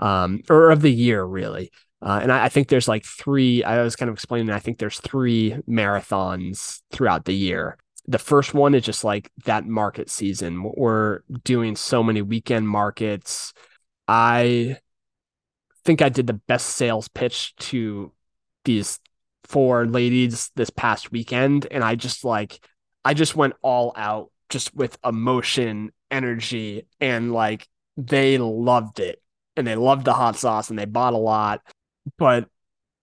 um, 0.00 0.42
or 0.48 0.70
of 0.70 0.80
the 0.80 0.92
year, 0.92 1.22
really. 1.22 1.70
Uh, 2.02 2.20
and 2.22 2.32
I, 2.32 2.46
I, 2.46 2.48
think 2.48 2.68
there's 2.68 2.88
like 2.88 3.04
three, 3.04 3.62
I 3.62 3.82
was 3.82 3.94
kind 3.94 4.08
of 4.08 4.14
explaining, 4.14 4.50
I 4.50 4.58
think 4.58 4.78
there's 4.78 4.98
three 4.98 5.56
marathons 5.68 6.80
throughout 6.90 7.26
the 7.26 7.34
year. 7.34 7.76
The 8.08 8.18
first 8.18 8.54
one 8.54 8.74
is 8.74 8.82
just 8.82 9.04
like 9.04 9.30
that 9.44 9.66
market 9.66 10.08
season. 10.08 10.62
We're 10.74 11.20
doing 11.44 11.76
so 11.76 12.02
many 12.02 12.22
weekend 12.22 12.66
markets. 12.66 13.52
I 14.08 14.78
think 15.84 16.00
I 16.00 16.08
did 16.08 16.26
the 16.26 16.32
best 16.32 16.70
sales 16.70 17.08
pitch 17.08 17.54
to 17.56 18.12
these 18.64 18.98
four 19.44 19.86
ladies 19.86 20.50
this 20.56 20.70
past 20.70 21.12
weekend. 21.12 21.66
And 21.70 21.84
I 21.84 21.96
just 21.96 22.24
like, 22.24 22.64
I 23.04 23.12
just 23.12 23.36
went 23.36 23.54
all 23.60 23.92
out 23.94 24.30
just 24.48 24.74
with 24.74 24.98
emotion, 25.04 25.92
energy, 26.10 26.86
and 26.98 27.32
like 27.32 27.68
they 27.98 28.38
loved 28.38 29.00
it 29.00 29.20
and 29.56 29.66
they 29.66 29.76
loved 29.76 30.04
the 30.04 30.12
hot 30.12 30.36
sauce 30.36 30.70
and 30.70 30.78
they 30.78 30.84
bought 30.84 31.12
a 31.12 31.18
lot. 31.18 31.60
But 32.18 32.48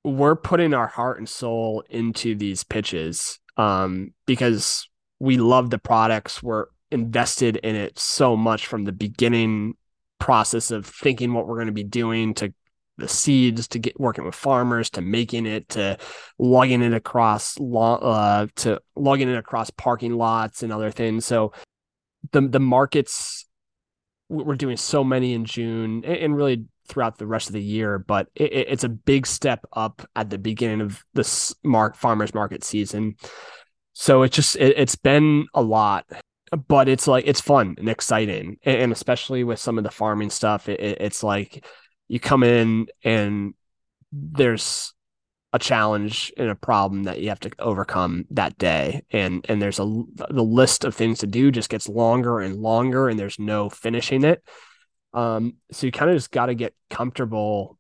we're 0.03 0.36
putting 0.36 0.73
our 0.73 0.88
heart 0.88 1.17
and 1.17 1.27
soul 1.27 1.83
into 1.89 2.36
these 2.36 2.63
pitches 2.63 3.39
um, 3.57 4.13
because 4.25 4.88
we 5.19 5.38
love 5.38 5.69
the 5.69 5.79
products. 5.79 6.41
We're 6.41 6.67
invested 6.91 7.57
in 7.57 7.75
it 7.75 7.99
so 7.99 8.38
much 8.38 8.67
from 8.67 8.86
the 8.86 8.91
beginning 8.91 9.75
process 10.19 10.71
of 10.71 10.86
thinking 10.86 11.33
what 11.33 11.47
we're 11.47 11.55
going 11.55 11.67
to 11.67 11.73
be 11.73 11.83
doing 11.83 12.33
to 12.36 12.53
the 12.97 13.07
seeds 13.07 13.67
to 13.67 13.79
get 13.79 13.99
working 13.99 14.25
with 14.25 14.33
farmers 14.33 14.89
to 14.89 15.01
making 15.01 15.45
it 15.45 15.69
to 15.69 15.97
lugging 16.39 16.81
it 16.81 16.93
across 16.93 17.55
uh, 17.60 18.47
to 18.55 18.81
lugging 18.95 19.29
it 19.29 19.38
across 19.38 19.69
parking 19.69 20.13
lots 20.13 20.63
and 20.63 20.73
other 20.73 20.89
things. 20.89 21.25
So 21.25 21.53
the 22.31 22.41
the 22.41 22.60
markets 22.60 23.46
we're 24.29 24.55
doing 24.55 24.77
so 24.77 25.03
many 25.03 25.33
in 25.33 25.45
June 25.45 26.03
and 26.03 26.35
really 26.35 26.65
throughout 26.87 27.17
the 27.17 27.27
rest 27.27 27.47
of 27.47 27.53
the 27.53 27.61
year, 27.61 27.99
but 27.99 28.27
it, 28.35 28.51
it's 28.53 28.83
a 28.83 28.89
big 28.89 29.27
step 29.27 29.65
up 29.73 30.07
at 30.15 30.29
the 30.29 30.37
beginning 30.37 30.81
of 30.81 31.03
this 31.13 31.53
mark 31.63 31.95
farmers 31.95 32.33
market 32.33 32.63
season. 32.63 33.15
So 33.93 34.23
it's 34.23 34.35
just 34.35 34.55
it, 34.57 34.77
has 34.77 34.95
been 34.95 35.47
a 35.53 35.61
lot, 35.61 36.05
but 36.67 36.87
it's 36.87 37.07
like 37.07 37.25
it's 37.27 37.41
fun 37.41 37.75
and 37.77 37.89
exciting, 37.89 38.57
and, 38.63 38.91
especially 38.91 39.43
with 39.43 39.59
some 39.59 39.77
of 39.77 39.83
the 39.83 39.91
farming 39.91 40.29
stuff, 40.29 40.69
it, 40.69 40.79
it's 40.79 41.23
like 41.23 41.65
you 42.07 42.19
come 42.19 42.43
in 42.43 42.87
and 43.03 43.53
there's 44.11 44.93
a 45.53 45.60
challenge 45.60 46.31
and 46.38 46.49
a 46.49 46.55
problem 46.55 47.03
that 47.03 47.21
you 47.21 47.29
have 47.29 47.39
to 47.39 47.51
overcome 47.60 48.25
that 48.31 48.57
day. 48.57 49.03
And 49.12 49.45
and 49.47 49.62
there's 49.62 49.79
a 49.79 49.86
the 50.29 50.43
list 50.43 50.83
of 50.83 50.93
things 50.93 51.19
to 51.19 51.27
do 51.27 51.51
just 51.51 51.69
gets 51.69 51.88
longer 51.88 52.39
and 52.39 52.57
longer 52.57 53.07
and 53.07 53.17
there's 53.19 53.39
no 53.39 53.69
finishing 53.69 54.23
it. 54.23 54.43
Um 55.13 55.55
so 55.71 55.86
you 55.86 55.91
kind 55.91 56.12
of 56.12 56.17
just 56.17 56.31
got 56.31 56.47
to 56.47 56.55
get 56.55 56.73
comfortable 56.89 57.77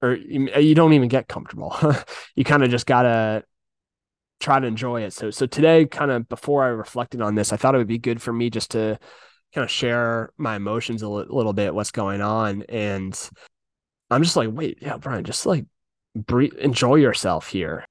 or 0.00 0.14
you, 0.14 0.48
you 0.58 0.74
don't 0.74 0.92
even 0.92 1.08
get 1.08 1.28
comfortable. 1.28 1.76
You 2.36 2.44
kind 2.44 2.62
of 2.62 2.70
just 2.70 2.86
got 2.86 3.02
to 3.02 3.44
try 4.40 4.60
to 4.60 4.66
enjoy 4.66 5.02
it. 5.02 5.12
So 5.12 5.30
so 5.30 5.46
today 5.46 5.86
kind 5.86 6.10
of 6.10 6.28
before 6.28 6.62
i 6.64 6.68
reflected 6.68 7.20
on 7.20 7.34
this 7.34 7.52
i 7.52 7.56
thought 7.56 7.74
it 7.74 7.78
would 7.78 7.86
be 7.86 7.98
good 7.98 8.22
for 8.22 8.32
me 8.32 8.50
just 8.50 8.72
to 8.72 8.98
kind 9.54 9.64
of 9.64 9.70
share 9.70 10.30
my 10.36 10.56
emotions 10.56 11.02
a 11.02 11.06
l- 11.06 11.26
little 11.28 11.52
bit 11.52 11.74
what's 11.74 11.90
going 11.90 12.20
on. 12.20 12.62
And 12.68 13.18
i'm 14.08 14.22
just 14.22 14.36
like 14.36 14.50
wait 14.52 14.78
yeah 14.80 14.98
brian 14.98 15.24
just 15.24 15.46
like 15.46 15.64
breathe, 16.16 16.54
enjoy 16.54 16.96
yourself 16.96 17.48
here. 17.48 17.84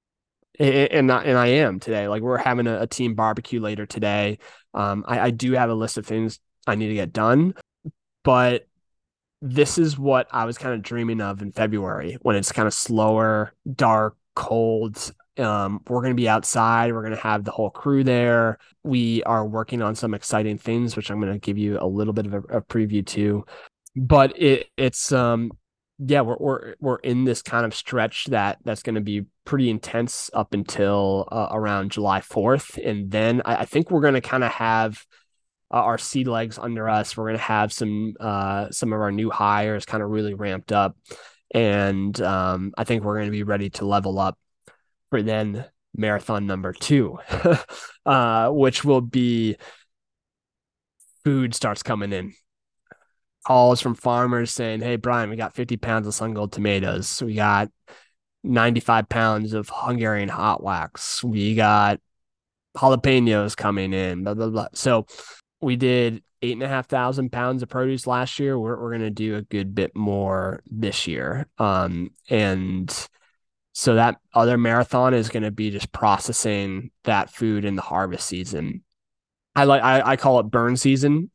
And, 0.59 1.09
and, 1.09 1.11
and 1.11 1.37
I 1.37 1.47
am 1.47 1.79
today. 1.79 2.07
Like 2.07 2.21
we're 2.21 2.37
having 2.37 2.67
a, 2.67 2.81
a 2.81 2.87
team 2.87 3.13
barbecue 3.13 3.59
later 3.59 3.85
today. 3.85 4.39
Um, 4.73 5.05
I, 5.07 5.19
I 5.19 5.29
do 5.31 5.53
have 5.53 5.69
a 5.69 5.75
list 5.75 5.97
of 5.97 6.05
things 6.05 6.39
I 6.67 6.75
need 6.75 6.89
to 6.89 6.95
get 6.95 7.13
done, 7.13 7.53
but 8.23 8.67
this 9.41 9.77
is 9.77 9.97
what 9.97 10.27
I 10.31 10.45
was 10.45 10.57
kind 10.57 10.73
of 10.73 10.81
dreaming 10.81 11.21
of 11.21 11.41
in 11.41 11.51
February 11.51 12.17
when 12.21 12.35
it's 12.35 12.51
kind 12.51 12.67
of 12.67 12.73
slower, 12.73 13.53
dark, 13.71 14.17
cold. 14.35 15.13
Um, 15.37 15.81
we're 15.87 16.01
going 16.01 16.15
to 16.15 16.21
be 16.21 16.29
outside. 16.29 16.93
We're 16.93 17.01
going 17.01 17.15
to 17.15 17.21
have 17.21 17.43
the 17.43 17.51
whole 17.51 17.69
crew 17.69 18.03
there. 18.03 18.57
We 18.83 19.21
are 19.23 19.45
working 19.45 19.81
on 19.81 19.93
some 19.93 20.13
exciting 20.13 20.57
things, 20.57 20.95
which 20.95 21.11
I'm 21.11 21.19
going 21.19 21.33
to 21.33 21.39
give 21.39 21.57
you 21.57 21.77
a 21.79 21.85
little 21.85 22.13
bit 22.13 22.25
of 22.25 22.33
a, 22.33 22.39
a 22.57 22.61
preview 22.61 23.05
to. 23.07 23.45
But 23.95 24.41
it, 24.41 24.67
it's 24.77 25.11
um, 25.11 25.51
yeah, 25.99 26.21
we're 26.21 26.37
we're 26.39 26.75
we're 26.79 26.97
in 26.97 27.23
this 27.23 27.41
kind 27.41 27.65
of 27.65 27.73
stretch 27.73 28.25
that 28.25 28.57
that's 28.65 28.83
going 28.83 28.95
to 28.95 29.01
be 29.01 29.25
pretty 29.45 29.69
intense 29.69 30.29
up 30.33 30.53
until 30.53 31.27
uh, 31.31 31.47
around 31.51 31.91
July 31.91 32.21
fourth, 32.21 32.77
and 32.77 33.09
then 33.09 33.41
I, 33.45 33.57
I 33.57 33.65
think 33.65 33.89
we're 33.89 34.01
going 34.01 34.15
to 34.15 34.21
kind 34.21 34.43
of 34.43 34.51
have 34.51 35.05
uh, 35.71 35.77
our 35.77 35.97
sea 35.97 36.25
legs 36.25 36.59
under 36.59 36.89
us. 36.89 37.15
We're 37.15 37.25
going 37.25 37.37
to 37.37 37.43
have 37.43 37.71
some 37.71 38.13
uh, 38.19 38.69
some 38.71 38.91
of 38.91 38.99
our 38.99 39.11
new 39.11 39.29
hires 39.29 39.85
kind 39.85 40.03
of 40.03 40.09
really 40.09 40.33
ramped 40.33 40.73
up, 40.73 40.97
and 41.53 42.19
um, 42.21 42.73
I 42.77 42.83
think 42.83 43.03
we're 43.03 43.15
going 43.15 43.27
to 43.27 43.31
be 43.31 43.43
ready 43.43 43.69
to 43.71 43.85
level 43.85 44.19
up 44.19 44.37
for 45.11 45.21
then 45.21 45.65
marathon 45.95 46.45
number 46.45 46.73
two, 46.73 47.19
uh, 48.05 48.49
which 48.49 48.83
will 48.83 49.01
be 49.01 49.55
food 51.23 51.55
starts 51.55 51.83
coming 51.83 52.11
in 52.11 52.33
calls 53.45 53.79
from 53.79 53.95
farmers 53.95 54.51
saying, 54.51 54.81
Hey, 54.81 54.95
Brian, 54.95 55.29
we 55.29 55.35
got 55.35 55.55
50 55.55 55.77
pounds 55.77 56.07
of 56.07 56.13
sun 56.13 56.33
gold 56.33 56.51
tomatoes. 56.51 57.21
We 57.23 57.35
got 57.35 57.69
95 58.43 59.07
pounds 59.07 59.53
of 59.53 59.69
Hungarian 59.73 60.29
hot 60.29 60.63
wax. 60.63 61.23
We 61.23 61.55
got 61.55 61.99
jalapenos 62.77 63.55
coming 63.55 63.93
in, 63.93 64.23
blah, 64.23 64.33
blah, 64.33 64.49
blah. 64.49 64.67
So 64.73 65.05
we 65.61 65.75
did 65.75 66.23
eight 66.41 66.53
and 66.53 66.63
a 66.63 66.67
half 66.67 66.87
thousand 66.87 67.31
pounds 67.31 67.63
of 67.63 67.69
produce 67.69 68.05
last 68.05 68.39
year. 68.39 68.59
We're, 68.59 68.79
we're 68.79 68.91
going 68.91 69.01
to 69.01 69.09
do 69.09 69.35
a 69.35 69.41
good 69.41 69.73
bit 69.73 69.95
more 69.95 70.61
this 70.69 71.07
year. 71.07 71.47
Um, 71.57 72.11
and 72.29 73.07
so 73.73 73.95
that 73.95 74.17
other 74.33 74.57
marathon 74.57 75.13
is 75.13 75.29
going 75.29 75.43
to 75.43 75.51
be 75.51 75.71
just 75.71 75.91
processing 75.91 76.91
that 77.03 77.29
food 77.29 77.65
in 77.65 77.75
the 77.75 77.81
harvest 77.81 78.27
season. 78.27 78.83
I 79.55 79.63
like, 79.63 79.81
I, 79.81 80.01
I 80.01 80.15
call 80.17 80.39
it 80.39 80.51
burn 80.51 80.77
season 80.77 81.31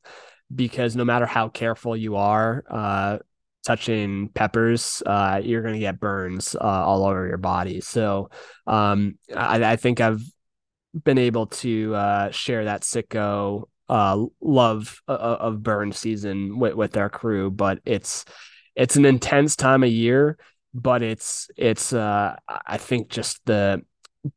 because 0.54 0.96
no 0.96 1.04
matter 1.04 1.26
how 1.26 1.48
careful 1.48 1.96
you 1.96 2.16
are, 2.16 2.64
uh, 2.68 3.18
touching 3.64 4.28
peppers, 4.30 5.02
uh, 5.04 5.40
you're 5.42 5.62
going 5.62 5.74
to 5.74 5.80
get 5.80 6.00
burns 6.00 6.54
uh, 6.54 6.58
all 6.60 7.04
over 7.04 7.26
your 7.26 7.38
body. 7.38 7.80
So 7.80 8.30
um, 8.66 9.18
I, 9.34 9.72
I, 9.72 9.76
think 9.76 10.00
I've 10.00 10.22
been 11.04 11.18
able 11.18 11.46
to 11.46 11.94
uh, 11.94 12.30
share 12.30 12.64
that 12.64 12.82
sicko 12.82 13.64
uh, 13.88 14.24
love 14.40 15.02
uh, 15.08 15.12
of 15.12 15.62
burn 15.62 15.92
season 15.92 16.58
with, 16.58 16.74
with 16.74 16.96
our 16.96 17.10
crew, 17.10 17.50
but 17.50 17.80
it's 17.84 18.24
it's 18.76 18.96
an 18.96 19.04
intense 19.04 19.56
time 19.56 19.82
of 19.82 19.90
year. 19.90 20.38
But 20.72 21.02
it's 21.02 21.50
it's 21.56 21.92
I 21.92 22.36
think 22.78 23.08
just 23.08 23.40
the 23.44 23.82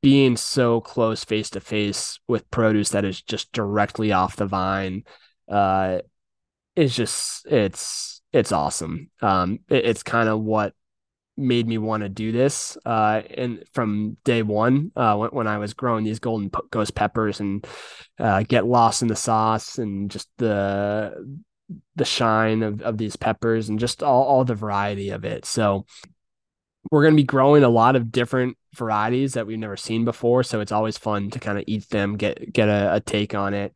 being 0.01 0.37
so 0.37 0.81
close 0.81 1.23
face 1.23 1.51
to 1.51 1.59
face 1.59 2.19
with 2.27 2.49
produce 2.49 2.89
that 2.89 3.05
is 3.05 3.21
just 3.21 3.51
directly 3.51 4.11
off 4.11 4.35
the 4.35 4.47
vine 4.47 5.03
uh 5.47 5.99
it's 6.75 6.95
just 6.95 7.45
it's 7.45 8.21
it's 8.31 8.51
awesome. 8.51 9.11
Um, 9.21 9.59
it, 9.69 9.85
it's 9.85 10.03
kind 10.03 10.27
of 10.27 10.41
what 10.41 10.73
made 11.37 11.67
me 11.67 11.77
want 11.77 12.03
to 12.03 12.09
do 12.09 12.31
this. 12.31 12.77
Uh, 12.85 13.21
and 13.35 13.63
from 13.73 14.17
day 14.23 14.41
one, 14.41 14.91
uh, 14.95 15.15
when, 15.15 15.29
when 15.29 15.47
I 15.47 15.57
was 15.57 15.73
growing 15.73 16.03
these 16.03 16.19
golden 16.19 16.51
ghost 16.71 16.95
peppers 16.95 17.39
and 17.39 17.65
uh, 18.19 18.43
get 18.43 18.65
lost 18.65 19.01
in 19.01 19.07
the 19.07 19.15
sauce 19.15 19.77
and 19.77 20.11
just 20.11 20.29
the 20.37 21.41
the 21.95 22.05
shine 22.05 22.61
of, 22.61 22.81
of 22.81 22.97
these 22.97 23.15
peppers 23.15 23.69
and 23.69 23.79
just 23.79 24.03
all, 24.03 24.23
all 24.23 24.43
the 24.43 24.53
variety 24.53 25.09
of 25.09 25.25
it. 25.25 25.45
So 25.45 25.85
we're 26.91 27.01
going 27.01 27.13
to 27.13 27.21
be 27.21 27.23
growing 27.23 27.63
a 27.63 27.69
lot 27.69 27.95
of 27.95 28.11
different 28.11 28.57
varieties 28.75 29.33
that 29.33 29.47
we've 29.47 29.57
never 29.57 29.77
seen 29.77 30.05
before. 30.05 30.43
So 30.43 30.59
it's 30.59 30.71
always 30.71 30.97
fun 30.97 31.29
to 31.31 31.39
kind 31.39 31.57
of 31.57 31.63
eat 31.65 31.89
them, 31.89 32.17
get 32.17 32.51
get 32.51 32.67
a, 32.67 32.95
a 32.95 32.99
take 32.99 33.33
on 33.33 33.53
it 33.53 33.73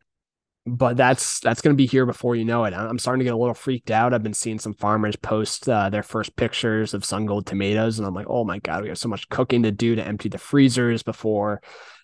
but 0.67 0.97
that's 0.97 1.39
that's 1.39 1.61
going 1.61 1.73
to 1.73 1.77
be 1.77 1.87
here 1.87 2.05
before 2.05 2.35
you 2.35 2.43
know 2.43 2.65
it. 2.65 2.73
I'm 2.73 2.99
starting 2.99 3.19
to 3.19 3.23
get 3.23 3.33
a 3.33 3.37
little 3.37 3.53
freaked 3.53 3.89
out. 3.89 4.13
I've 4.13 4.23
been 4.23 4.33
seeing 4.33 4.59
some 4.59 4.73
farmers 4.73 5.15
post 5.15 5.69
uh, 5.69 5.89
their 5.89 6.03
first 6.03 6.35
pictures 6.35 6.93
of 6.93 7.05
sun 7.05 7.25
gold 7.25 7.45
tomatoes, 7.45 7.97
and 7.97 8.07
I'm 8.07 8.13
like, 8.13 8.27
oh 8.29 8.43
my 8.43 8.59
god, 8.59 8.83
we 8.83 8.89
have 8.89 8.97
so 8.97 9.07
much 9.07 9.29
cooking 9.29 9.63
to 9.63 9.71
do 9.71 9.95
to 9.95 10.05
empty 10.05 10.27
the 10.27 10.37
freezers 10.37 11.03
before 11.03 11.61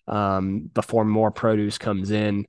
um, 0.07 0.69
before 0.73 1.03
more 1.03 1.29
produce 1.29 1.77
comes 1.77 2.09
in. 2.09 2.45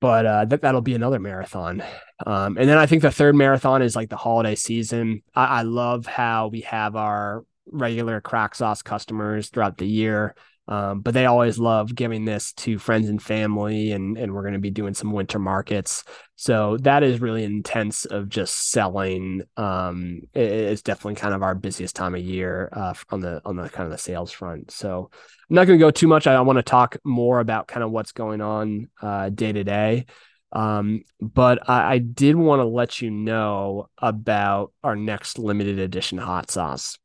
But 0.00 0.26
uh, 0.26 0.44
that 0.44 0.62
that'll 0.62 0.82
be 0.82 0.94
another 0.94 1.18
marathon, 1.18 1.82
um, 2.24 2.56
and 2.56 2.68
then 2.68 2.78
I 2.78 2.86
think 2.86 3.02
the 3.02 3.10
third 3.10 3.34
marathon 3.34 3.82
is 3.82 3.96
like 3.96 4.08
the 4.08 4.16
holiday 4.16 4.54
season. 4.54 5.22
I, 5.34 5.46
I 5.46 5.62
love 5.62 6.06
how 6.06 6.48
we 6.48 6.60
have 6.60 6.94
our 6.94 7.44
regular 7.66 8.20
Craic 8.20 8.54
Sauce 8.54 8.82
customers 8.82 9.48
throughout 9.48 9.78
the 9.78 9.88
year 9.88 10.36
um, 10.68 11.00
but 11.00 11.14
they 11.14 11.26
always 11.26 11.58
love 11.58 11.94
giving 11.94 12.24
this 12.24 12.52
to 12.54 12.78
friends 12.78 13.08
and 13.08 13.22
family, 13.22 13.92
and 13.92 14.18
and 14.18 14.34
we're 14.34 14.42
going 14.42 14.54
to 14.54 14.60
be 14.60 14.70
doing 14.70 14.94
some 14.94 15.12
winter 15.12 15.38
markets. 15.38 16.02
So 16.34 16.76
that 16.78 17.02
is 17.02 17.20
really 17.20 17.44
intense 17.44 18.04
of 18.04 18.28
just 18.28 18.70
selling. 18.70 19.42
Um, 19.56 20.22
it, 20.34 20.50
it's 20.50 20.82
definitely 20.82 21.14
kind 21.14 21.34
of 21.34 21.42
our 21.42 21.54
busiest 21.54 21.94
time 21.94 22.14
of 22.14 22.20
year 22.20 22.68
uh, 22.72 22.94
on 23.10 23.20
the 23.20 23.40
on 23.44 23.56
the 23.56 23.68
kind 23.68 23.86
of 23.86 23.92
the 23.92 23.98
sales 23.98 24.32
front. 24.32 24.72
So 24.72 25.10
I'm 25.48 25.54
not 25.54 25.66
going 25.66 25.78
to 25.78 25.84
go 25.84 25.92
too 25.92 26.08
much. 26.08 26.26
I, 26.26 26.34
I 26.34 26.40
want 26.40 26.58
to 26.58 26.64
talk 26.64 26.96
more 27.04 27.38
about 27.38 27.68
kind 27.68 27.84
of 27.84 27.92
what's 27.92 28.12
going 28.12 28.40
on 28.40 28.88
uh, 29.00 29.28
day 29.28 29.52
to 29.52 29.62
day. 29.62 30.06
Um, 30.52 31.02
but 31.20 31.68
I, 31.68 31.94
I 31.94 31.98
did 31.98 32.34
want 32.34 32.60
to 32.60 32.64
let 32.64 33.00
you 33.00 33.10
know 33.10 33.88
about 33.98 34.72
our 34.82 34.96
next 34.96 35.38
limited 35.38 35.78
edition 35.78 36.18
hot 36.18 36.50
sauce 36.50 36.98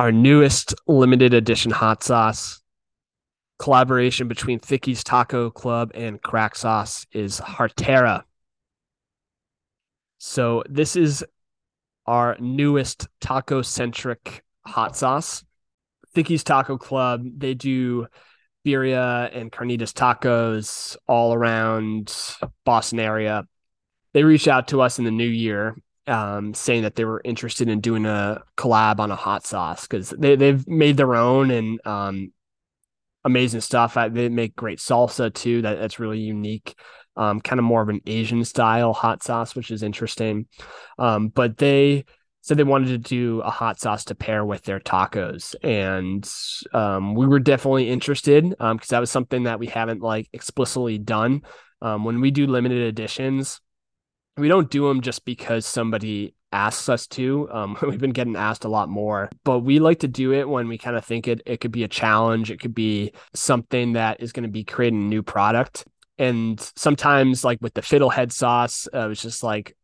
our 0.00 0.10
newest 0.10 0.74
limited 0.86 1.34
edition 1.34 1.70
hot 1.70 2.02
sauce 2.02 2.62
collaboration 3.58 4.28
between 4.28 4.58
Thicky's 4.58 5.04
Taco 5.04 5.50
Club 5.50 5.90
and 5.92 6.22
Craic 6.22 6.56
Sauce 6.56 7.06
is 7.12 7.38
Hartera. 7.38 8.22
So 10.16 10.64
this 10.66 10.96
is 10.96 11.22
our 12.06 12.34
newest 12.40 13.08
taco 13.20 13.60
centric 13.60 14.42
hot 14.64 14.96
sauce. 14.96 15.44
Thicky's 16.14 16.44
Taco 16.44 16.78
Club, 16.78 17.22
they 17.36 17.52
do 17.52 18.06
birria 18.66 19.28
and 19.36 19.52
carnitas 19.52 19.92
tacos 19.92 20.96
all 21.06 21.34
around 21.34 22.10
Boston 22.64 23.00
area. 23.00 23.46
They 24.14 24.24
reached 24.24 24.48
out 24.48 24.68
to 24.68 24.80
us 24.80 24.98
in 24.98 25.04
the 25.04 25.10
new 25.10 25.28
year 25.28 25.76
um, 26.06 26.54
saying 26.54 26.82
that 26.82 26.94
they 26.94 27.04
were 27.04 27.20
interested 27.24 27.68
in 27.68 27.80
doing 27.80 28.06
a 28.06 28.42
collab 28.56 29.00
on 29.00 29.10
a 29.10 29.16
hot 29.16 29.46
sauce 29.46 29.82
because 29.82 30.10
they 30.10 30.36
they've 30.36 30.66
made 30.66 30.96
their 30.96 31.14
own 31.14 31.50
and 31.50 31.86
um, 31.86 32.32
amazing 33.24 33.60
stuff. 33.60 33.94
They 33.94 34.28
make 34.28 34.56
great 34.56 34.78
salsa 34.78 35.32
too. 35.32 35.62
That 35.62 35.78
that's 35.78 35.98
really 35.98 36.20
unique. 36.20 36.74
Um, 37.16 37.40
kind 37.40 37.58
of 37.58 37.64
more 37.64 37.82
of 37.82 37.88
an 37.88 38.00
Asian 38.06 38.44
style 38.44 38.92
hot 38.92 39.22
sauce, 39.22 39.54
which 39.54 39.70
is 39.70 39.82
interesting. 39.82 40.46
Um, 40.98 41.28
but 41.28 41.58
they 41.58 42.04
said 42.40 42.56
they 42.56 42.64
wanted 42.64 42.88
to 42.88 42.98
do 42.98 43.40
a 43.40 43.50
hot 43.50 43.78
sauce 43.78 44.04
to 44.06 44.14
pair 44.14 44.44
with 44.44 44.62
their 44.62 44.80
tacos, 44.80 45.54
and 45.62 46.28
um, 46.72 47.14
we 47.14 47.26
were 47.26 47.40
definitely 47.40 47.90
interested 47.90 48.48
because 48.48 48.60
um, 48.60 48.78
that 48.88 49.00
was 49.00 49.10
something 49.10 49.44
that 49.44 49.58
we 49.58 49.66
haven't 49.66 50.00
like 50.00 50.28
explicitly 50.32 50.98
done. 50.98 51.42
Um, 51.82 52.04
when 52.04 52.20
we 52.20 52.30
do 52.30 52.46
limited 52.46 52.82
editions, 52.82 53.60
we 54.40 54.48
don't 54.48 54.70
do 54.70 54.88
them 54.88 55.00
just 55.00 55.24
because 55.24 55.66
somebody 55.66 56.34
asks 56.52 56.88
us 56.88 57.06
to. 57.08 57.48
Um, 57.52 57.76
we've 57.82 58.00
been 58.00 58.10
getting 58.10 58.36
asked 58.36 58.64
a 58.64 58.68
lot 58.68 58.88
more, 58.88 59.30
but 59.44 59.60
we 59.60 59.78
like 59.78 60.00
to 60.00 60.08
do 60.08 60.32
it 60.32 60.48
when 60.48 60.68
we 60.68 60.78
kind 60.78 60.96
of 60.96 61.04
think 61.04 61.28
it 61.28 61.42
it 61.46 61.60
could 61.60 61.72
be 61.72 61.84
a 61.84 61.88
challenge. 61.88 62.50
It 62.50 62.60
could 62.60 62.74
be 62.74 63.12
something 63.34 63.92
that 63.92 64.22
is 64.22 64.32
going 64.32 64.44
to 64.44 64.50
be 64.50 64.64
creating 64.64 65.02
a 65.02 65.08
new 65.08 65.22
product. 65.22 65.86
And 66.18 66.60
sometimes, 66.76 67.44
like 67.44 67.58
with 67.62 67.74
the 67.74 67.80
fiddlehead 67.80 68.32
sauce, 68.32 68.86
uh, 68.92 69.06
it 69.06 69.08
was 69.08 69.22
just 69.22 69.42
like, 69.42 69.74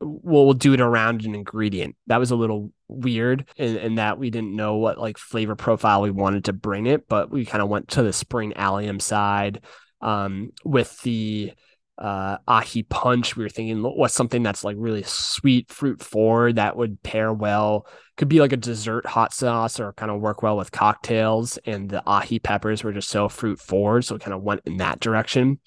well, 0.00 0.44
we'll 0.44 0.54
do 0.54 0.74
it 0.74 0.80
around 0.80 1.24
an 1.24 1.34
ingredient. 1.34 1.96
That 2.08 2.18
was 2.18 2.32
a 2.32 2.36
little 2.36 2.72
weird 2.88 3.48
in 3.56 3.96
that 3.96 4.18
we 4.18 4.30
didn't 4.30 4.54
know 4.54 4.76
what 4.76 4.98
like 4.98 5.16
flavor 5.16 5.56
profile 5.56 6.02
we 6.02 6.10
wanted 6.10 6.46
to 6.46 6.52
bring 6.52 6.86
it, 6.86 7.08
but 7.08 7.30
we 7.30 7.44
kind 7.44 7.62
of 7.62 7.68
went 7.68 7.88
to 7.88 8.02
the 8.02 8.12
spring 8.12 8.52
allium 8.54 9.00
side 9.00 9.60
um, 10.00 10.50
with 10.64 11.00
the 11.02 11.52
uh, 11.98 12.38
aji 12.48 12.88
punch. 12.88 13.36
We 13.36 13.44
were 13.44 13.48
thinking 13.48 13.82
what's 13.82 14.14
something 14.14 14.42
that's 14.42 14.64
like 14.64 14.76
really 14.78 15.02
sweet, 15.04 15.70
fruit 15.70 16.02
forward 16.02 16.56
that 16.56 16.76
would 16.76 17.02
pair 17.02 17.32
well. 17.32 17.86
Could 18.16 18.28
be 18.28 18.40
like 18.40 18.52
a 18.52 18.56
dessert 18.56 19.06
hot 19.06 19.32
sauce 19.32 19.78
or 19.78 19.92
kind 19.92 20.10
of 20.10 20.20
work 20.20 20.42
well 20.42 20.56
with 20.56 20.72
cocktails. 20.72 21.58
And 21.66 21.88
the 21.88 22.02
aji 22.06 22.42
peppers 22.42 22.82
were 22.84 22.92
just 22.92 23.08
so 23.08 23.28
fruit 23.28 23.58
forward, 23.58 24.04
so 24.04 24.16
it 24.16 24.22
kind 24.22 24.34
of 24.34 24.42
went 24.42 24.62
in 24.64 24.78
that 24.78 25.00
direction. 25.00 25.58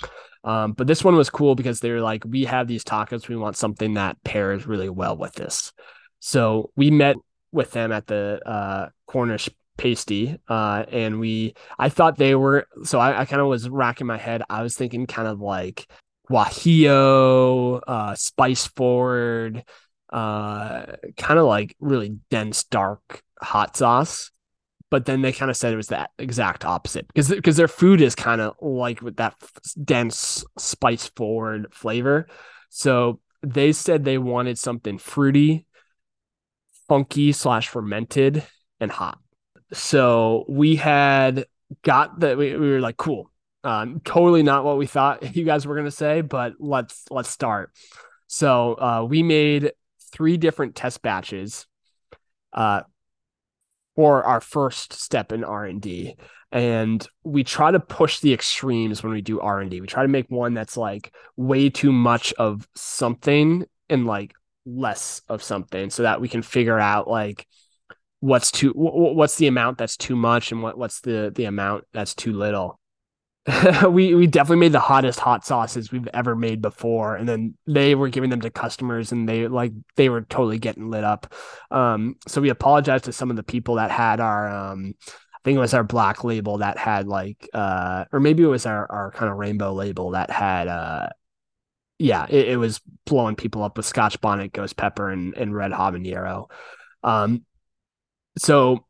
Um, 0.44 0.74
but 0.74 0.88
this 0.88 1.04
one 1.04 1.16
was 1.16 1.30
cool 1.30 1.56
because 1.56 1.80
they 1.80 1.92
were 1.92 2.02
like, 2.02 2.24
we 2.26 2.46
have 2.46 2.68
these 2.68 2.84
tacos, 2.84 3.28
we 3.28 3.36
want 3.36 3.58
something 3.58 3.96
that 3.96 4.24
pairs 4.24 4.66
really 4.66 4.90
well 4.90 5.18
with 5.18 5.34
this. 5.34 5.74
So 6.20 6.72
we 6.76 6.92
met 6.92 7.18
with 7.52 7.72
them 7.72 7.92
at 7.92 8.08
the 8.08 8.40
uh, 8.46 8.90
Cornish 9.08 9.50
pasty 9.80 10.38
uh 10.50 10.84
and 10.92 11.22
we 11.22 11.54
i 11.80 11.88
thought 11.88 12.18
they 12.18 12.36
were 12.36 12.68
so 12.84 13.00
i, 13.00 13.22
I 13.22 13.26
kind 13.26 13.42
of 13.42 13.48
was 13.48 13.70
racking 13.70 14.08
my 14.08 14.18
head 14.18 14.44
i 14.50 14.62
was 14.62 14.76
thinking 14.76 15.08
kind 15.08 15.26
of 15.26 15.40
like 15.40 15.88
guajillo, 16.30 17.82
uh, 17.86 18.16
spice 18.16 18.68
forward, 18.68 19.64
uh, 20.12 20.86
kind 21.18 21.40
of 21.40 21.46
like 21.46 21.76
really 21.80 22.18
dense, 22.30 22.64
dark 22.66 23.22
hot 23.42 23.76
sauce. 23.76 24.32
But 24.92 25.06
then 25.06 25.22
they 25.22 25.32
kind 25.32 25.52
of 25.52 25.58
said 25.58 25.72
it 25.72 25.78
was 25.78 25.90
that 25.90 26.10
exact 26.18 26.66
opposite 26.66 27.08
because 27.08 27.30
because 27.30 27.58
their 27.58 27.68
food 27.68 28.02
is 28.02 28.16
kind 28.16 28.42
of 28.42 28.56
like 28.60 29.02
with 29.02 29.18
that 29.18 29.36
dense, 29.84 30.44
spice 30.58 31.08
forward 31.16 31.68
flavor. 31.72 32.28
So 32.70 33.20
they 33.44 33.72
said 33.72 34.04
they 34.04 34.18
wanted 34.18 34.58
something 34.58 34.98
fruity, 34.98 35.68
funky 36.88 37.32
slash 37.34 37.68
fermented, 37.68 38.44
and 38.80 38.92
hot. 38.92 39.20
So 39.74 40.46
we 40.50 40.76
had 40.76 41.46
got 41.84 42.20
that. 42.22 42.38
We, 42.38 42.56
we 42.56 42.72
were 42.72 42.82
like, 42.82 42.98
cool 42.98 43.30
um, 43.64 44.02
totally 44.04 44.44
not 44.44 44.64
what 44.64 44.78
we 44.78 44.88
thought 44.88 45.36
you 45.36 45.46
guys 45.46 45.66
were 45.66 45.76
going 45.76 45.86
to 45.86 45.92
say, 45.92 46.22
but 46.22 46.54
let's 46.60 47.06
let's 47.10 47.30
start. 47.30 47.72
So 48.28 48.74
uh, 48.74 49.06
we 49.10 49.24
made 49.24 49.72
three 50.12 50.38
different 50.38 50.76
test 50.76 51.02
batches 51.02 51.66
uh, 52.54 52.82
for 53.96 54.24
our 54.24 54.42
first 54.42 54.94
step 54.94 55.32
in 55.32 55.44
R 55.44 55.66
and 55.66 55.82
D, 55.82 56.16
and 56.52 57.06
we 57.24 57.44
try 57.44 57.72
to 57.72 57.80
push 57.80 58.20
the 58.20 58.34
extremes 58.34 59.04
when 59.04 59.14
we 59.14 59.22
do 59.22 59.40
R 59.40 59.60
and 59.60 59.70
D. 59.70 59.82
We 59.82 59.88
try 59.88 60.04
to 60.04 60.10
make 60.10 60.30
one 60.30 60.54
that's 60.54 60.78
like 60.78 61.14
way 61.36 61.70
too 61.70 61.92
much 61.92 62.34
of 62.34 62.68
something 62.76 63.66
and 63.90 64.06
like 64.06 64.34
less 64.66 65.22
of 65.28 65.44
something, 65.44 65.90
so 65.90 66.04
that 66.04 66.22
we 66.22 66.30
can 66.30 66.42
figure 66.42 66.80
out 66.80 67.08
like 67.08 67.46
what's 68.22 68.52
too 68.52 68.74
what's 68.76 69.38
the 69.38 69.48
amount 69.48 69.78
that's 69.78 69.96
too 69.96 70.16
much 70.16 70.52
and 70.52 70.62
what 70.62 70.78
what's 70.78 71.00
the 71.02 71.32
the 71.34 71.46
amount 71.46 71.86
that's 71.94 72.14
too 72.14 72.34
little 72.34 72.78
we 73.90 74.14
we 74.14 74.28
definitely 74.28 74.58
made 74.58 74.74
the 74.74 74.80
hottest 74.80 75.20
hot 75.20 75.46
sauces 75.46 75.92
we've 75.92 76.08
ever 76.14 76.36
made 76.36 76.62
before 76.62 77.16
and 77.16 77.28
then 77.28 77.56
they 77.66 77.96
were 77.96 78.10
giving 78.10 78.30
them 78.30 78.42
to 78.42 78.50
customers 78.50 79.12
and 79.12 79.28
they 79.28 79.48
like 79.48 79.72
they 79.96 80.10
were 80.10 80.22
totally 80.22 80.60
getting 80.60 80.92
lit 80.92 81.04
up 81.04 81.34
um 81.72 82.16
so 82.28 82.42
we 82.42 82.50
apologized 82.50 83.06
to 83.06 83.14
some 83.14 83.30
of 83.30 83.38
the 83.38 83.44
people 83.44 83.76
that 83.76 83.92
had 83.92 84.20
our 84.20 84.48
um 84.50 84.94
I 85.02 85.40
think 85.46 85.56
it 85.56 85.60
was 85.60 85.74
our 85.74 85.86
black 85.86 86.26
label 86.26 86.58
that 86.58 86.78
had 86.78 87.08
like 87.08 87.50
uh 87.54 88.06
or 88.12 88.20
maybe 88.20 88.44
it 88.44 88.48
was 88.48 88.66
our 88.66 88.92
our 88.92 89.12
kind 89.12 89.32
of 89.32 89.38
rainbow 89.38 89.74
label 89.74 90.12
that 90.12 90.30
had 90.30 90.68
uh 90.68 91.08
yeah, 92.00 92.26
it, 92.30 92.48
it, 92.48 92.58
was 92.58 92.80
blowing 93.06 93.36
people 93.36 93.62
up 93.62 93.76
with 93.76 93.86
Scotch 93.86 94.20
bonnet, 94.22 94.54
ghost 94.54 94.78
pepper, 94.78 95.10
and 95.10 95.36
and 95.36 95.54
red 95.54 95.72
habanero. 95.72 96.50
Um, 97.04 97.46
so 98.38 98.86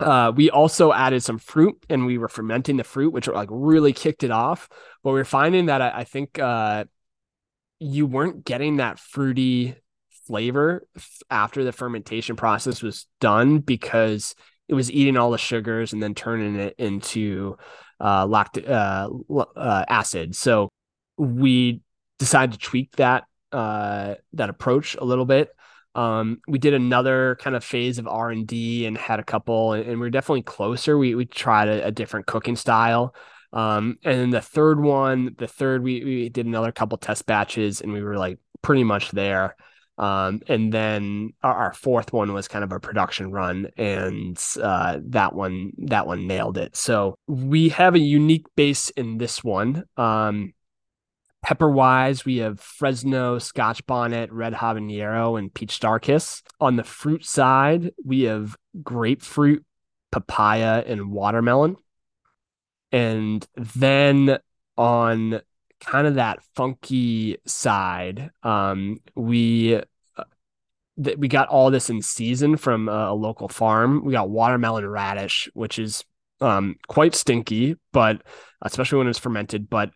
uh, 0.00 0.32
we 0.34 0.50
also 0.50 0.92
added 0.92 1.22
some 1.22 1.38
fruit, 1.38 1.76
and 1.88 2.06
we 2.06 2.18
were 2.18 2.28
fermenting 2.28 2.76
the 2.76 2.84
fruit, 2.84 3.12
which 3.12 3.28
like 3.28 3.48
really 3.50 3.92
kicked 3.92 4.22
it 4.22 4.30
off. 4.30 4.68
But 5.02 5.12
we 5.12 5.20
are 5.20 5.24
finding 5.24 5.66
that 5.66 5.80
I, 5.80 6.00
I 6.00 6.04
think 6.04 6.38
uh, 6.38 6.84
you 7.78 8.06
weren't 8.06 8.44
getting 8.44 8.76
that 8.76 8.98
fruity 8.98 9.76
flavor 10.26 10.86
after 11.30 11.64
the 11.64 11.72
fermentation 11.72 12.36
process 12.36 12.82
was 12.82 13.06
done 13.20 13.58
because 13.58 14.34
it 14.68 14.74
was 14.74 14.90
eating 14.90 15.16
all 15.16 15.30
the 15.30 15.38
sugars 15.38 15.92
and 15.92 16.02
then 16.02 16.14
turning 16.14 16.56
it 16.56 16.74
into 16.78 17.56
uh, 18.00 18.26
lactic 18.26 18.68
uh, 18.68 19.08
uh, 19.56 19.84
acid. 19.88 20.34
So 20.34 20.68
we 21.16 21.80
decided 22.18 22.52
to 22.52 22.58
tweak 22.58 22.96
that 22.96 23.24
uh, 23.52 24.16
that 24.34 24.50
approach 24.50 24.96
a 24.96 25.04
little 25.04 25.24
bit. 25.24 25.50
Um, 25.96 26.40
we 26.46 26.58
did 26.58 26.74
another 26.74 27.36
kind 27.40 27.56
of 27.56 27.64
phase 27.64 27.98
of 27.98 28.06
R 28.06 28.30
and 28.30 28.46
D 28.46 28.86
and 28.86 28.96
had 28.96 29.18
a 29.18 29.24
couple, 29.24 29.72
and, 29.72 29.88
and 29.88 30.00
we 30.00 30.06
are 30.06 30.10
definitely 30.10 30.42
closer. 30.42 30.96
We 30.96 31.14
we 31.14 31.24
tried 31.24 31.68
a, 31.68 31.86
a 31.86 31.90
different 31.90 32.26
cooking 32.26 32.56
style. 32.56 33.14
Um, 33.52 33.98
and 34.04 34.20
then 34.20 34.30
the 34.30 34.42
third 34.42 34.80
one, 34.80 35.34
the 35.38 35.46
third, 35.46 35.82
we, 35.82 36.04
we 36.04 36.28
did 36.28 36.46
another 36.46 36.72
couple 36.72 36.98
test 36.98 37.24
batches 37.24 37.80
and 37.80 37.90
we 37.90 38.02
were 38.02 38.18
like 38.18 38.38
pretty 38.60 38.84
much 38.84 39.12
there. 39.12 39.56
Um, 39.98 40.42
and 40.46 40.70
then 40.70 41.32
our, 41.42 41.54
our, 41.54 41.72
fourth 41.72 42.12
one 42.12 42.34
was 42.34 42.48
kind 42.48 42.62
of 42.62 42.70
a 42.70 42.80
production 42.80 43.30
run, 43.30 43.68
and 43.78 44.38
uh, 44.62 44.98
that 45.06 45.34
one 45.34 45.72
that 45.78 46.06
one 46.06 46.26
nailed 46.26 46.58
it. 46.58 46.76
So 46.76 47.18
we 47.26 47.70
have 47.70 47.94
a 47.94 47.98
unique 47.98 48.44
base 48.56 48.90
in 48.90 49.16
this 49.16 49.42
one. 49.42 49.84
Um, 49.96 50.52
Pepper 51.46 51.70
wise, 51.70 52.24
we 52.24 52.38
have 52.38 52.58
Fresno, 52.58 53.38
Scotch 53.38 53.86
Bonnet, 53.86 54.32
Red 54.32 54.52
Habanero, 54.52 55.38
and 55.38 55.54
Peach 55.54 55.70
Star 55.70 56.00
Kiss. 56.00 56.42
On 56.60 56.74
the 56.74 56.82
fruit 56.82 57.24
side, 57.24 57.92
we 58.04 58.22
have 58.22 58.56
grapefruit, 58.82 59.64
papaya, 60.10 60.82
and 60.84 61.12
watermelon. 61.12 61.76
And 62.90 63.46
then 63.54 64.38
on 64.76 65.40
kind 65.78 66.08
of 66.08 66.16
that 66.16 66.42
funky 66.56 67.36
side, 67.46 68.32
um, 68.42 68.98
we 69.14 69.76
uh, 70.16 70.24
we 71.16 71.28
got 71.28 71.46
all 71.46 71.70
this 71.70 71.90
in 71.90 72.02
season 72.02 72.56
from 72.56 72.88
a, 72.88 73.10
a 73.10 73.14
local 73.14 73.46
farm. 73.46 74.04
We 74.04 74.14
got 74.14 74.30
watermelon 74.30 74.84
radish, 74.84 75.48
which 75.54 75.78
is 75.78 76.04
um, 76.40 76.74
quite 76.88 77.14
stinky, 77.14 77.76
but 77.92 78.20
especially 78.62 78.98
when 78.98 79.06
it's 79.06 79.20
fermented, 79.20 79.70
but 79.70 79.90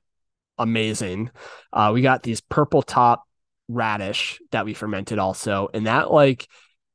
amazing. 0.61 1.31
Uh, 1.73 1.90
we 1.92 2.03
got 2.03 2.23
these 2.23 2.40
purple 2.40 2.83
top 2.83 3.25
radish 3.68 4.40
that 4.51 4.64
we 4.64 4.75
fermented 4.75 5.18
also, 5.18 5.68
and 5.75 5.87
that 5.87 6.12
like 6.12 6.49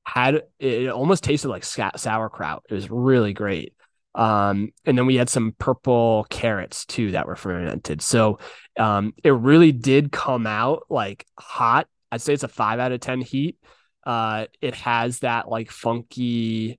had 0.05 0.43
it 0.59 0.89
almost 0.89 1.23
tasted 1.23 1.49
like 1.49 1.63
sauerkraut. 1.63 2.63
It 2.69 2.73
was 2.73 2.89
really 2.89 3.33
great. 3.33 3.73
Um, 4.13 4.71
and 4.85 4.97
then 4.97 5.05
we 5.05 5.15
had 5.15 5.29
some 5.29 5.53
purple 5.57 6.25
carrots 6.29 6.85
too 6.85 7.11
that 7.11 7.27
were 7.27 7.35
fermented. 7.35 8.01
So 8.01 8.39
um, 8.79 9.13
it 9.23 9.31
really 9.31 9.73
did 9.73 10.11
come 10.11 10.47
out 10.47 10.83
like 10.89 11.25
hot. 11.37 11.87
I'd 12.11 12.21
say 12.21 12.33
it's 12.33 12.43
a 12.43 12.47
five 12.47 12.79
out 12.79 12.93
of 12.93 13.01
10 13.01 13.21
heat. 13.21 13.57
Uh, 14.05 14.45
it 14.61 14.75
has 14.75 15.19
that 15.19 15.49
like 15.49 15.69
funky, 15.69 16.77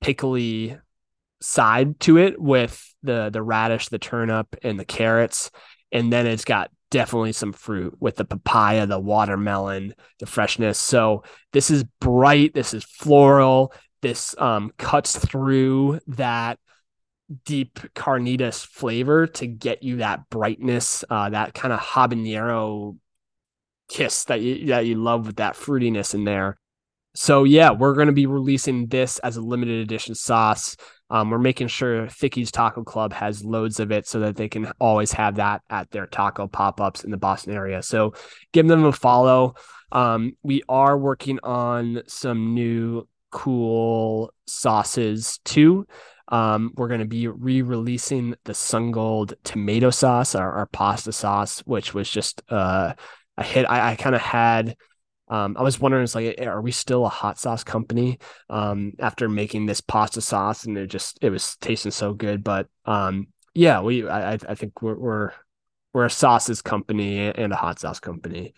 pickly 0.00 0.76
side 1.40 2.00
to 2.00 2.18
it 2.18 2.40
with 2.40 2.94
the 3.02 3.30
the 3.30 3.42
radish, 3.42 3.88
the 3.88 3.98
turnip, 3.98 4.56
and 4.62 4.80
the 4.80 4.84
carrots 4.84 5.50
and 5.92 6.12
then 6.12 6.26
it's 6.26 6.44
got 6.44 6.70
definitely 6.90 7.32
some 7.32 7.52
fruit 7.52 7.96
with 8.00 8.16
the 8.16 8.24
papaya, 8.24 8.86
the 8.86 8.98
watermelon, 8.98 9.94
the 10.18 10.26
freshness. 10.26 10.78
So 10.78 11.22
this 11.52 11.70
is 11.70 11.84
bright, 12.00 12.54
this 12.54 12.74
is 12.74 12.84
floral, 12.84 13.72
this 14.00 14.34
um, 14.38 14.72
cuts 14.78 15.16
through 15.18 16.00
that 16.08 16.58
deep 17.44 17.78
carnitas 17.94 18.64
flavor 18.64 19.26
to 19.26 19.46
get 19.46 19.82
you 19.82 19.96
that 19.96 20.30
brightness, 20.30 21.04
uh, 21.10 21.30
that 21.30 21.54
kind 21.54 21.72
of 21.72 21.80
habanero 21.80 22.96
kiss 23.88 24.24
that 24.24 24.40
you 24.40 24.66
that 24.66 24.86
you 24.86 24.96
love 24.96 25.26
with 25.26 25.36
that 25.36 25.54
fruitiness 25.54 26.14
in 26.14 26.24
there. 26.24 26.58
So 27.14 27.44
yeah, 27.44 27.72
we're 27.72 27.94
going 27.94 28.06
to 28.06 28.12
be 28.12 28.26
releasing 28.26 28.86
this 28.86 29.18
as 29.20 29.36
a 29.36 29.40
limited 29.40 29.80
edition 29.80 30.14
sauce. 30.14 30.76
Um, 31.10 31.30
we're 31.30 31.38
making 31.38 31.68
sure 31.68 32.08
Thicky's 32.08 32.50
Taco 32.50 32.84
Club 32.84 33.12
has 33.12 33.44
loads 33.44 33.80
of 33.80 33.90
it 33.92 34.06
so 34.06 34.20
that 34.20 34.36
they 34.36 34.48
can 34.48 34.70
always 34.78 35.12
have 35.12 35.36
that 35.36 35.62
at 35.70 35.90
their 35.90 36.06
taco 36.06 36.46
pop 36.46 36.80
ups 36.80 37.04
in 37.04 37.10
the 37.10 37.16
Boston 37.16 37.54
area. 37.54 37.82
So 37.82 38.14
give 38.52 38.66
them 38.68 38.84
a 38.84 38.92
follow. 38.92 39.54
Um, 39.90 40.36
we 40.42 40.62
are 40.68 40.98
working 40.98 41.38
on 41.42 42.02
some 42.06 42.54
new 42.54 43.08
cool 43.30 44.32
sauces 44.46 45.40
too. 45.44 45.86
Um, 46.30 46.72
we're 46.76 46.88
going 46.88 47.00
to 47.00 47.06
be 47.06 47.26
re 47.26 47.62
releasing 47.62 48.34
the 48.44 48.52
Sun 48.52 48.90
Gold 48.90 49.34
tomato 49.44 49.88
sauce, 49.88 50.34
our, 50.34 50.52
our 50.52 50.66
pasta 50.66 51.12
sauce, 51.12 51.60
which 51.60 51.94
was 51.94 52.10
just 52.10 52.42
uh, 52.50 52.92
a 53.38 53.42
hit. 53.42 53.64
I, 53.64 53.92
I 53.92 53.96
kind 53.96 54.14
of 54.14 54.20
had 54.20 54.76
um, 55.28 55.56
I 55.58 55.62
was 55.62 55.78
wondering, 55.78 56.04
it's 56.04 56.14
like, 56.14 56.40
are 56.40 56.62
we 56.62 56.72
still 56.72 57.04
a 57.04 57.10
hot 57.10 57.38
sauce 57.38 57.64
company 57.64 58.18
um, 58.48 58.92
after 58.98 59.28
making 59.28 59.66
this 59.66 59.80
pasta 59.80 60.20
sauce? 60.20 60.64
And 60.64 60.76
it 60.78 60.86
just 60.86 61.18
it 61.20 61.30
was 61.30 61.56
tasting 61.56 61.92
so 61.92 62.14
good. 62.14 62.42
But 62.42 62.66
um, 62.84 63.28
yeah, 63.54 63.80
we 63.80 64.08
I 64.08 64.32
I 64.34 64.54
think 64.54 64.80
we're 64.82 64.98
we're 64.98 65.32
we're 65.92 66.06
a 66.06 66.10
sauces 66.10 66.62
company 66.62 67.18
and 67.18 67.52
a 67.52 67.56
hot 67.56 67.78
sauce 67.78 68.00
company. 68.00 68.54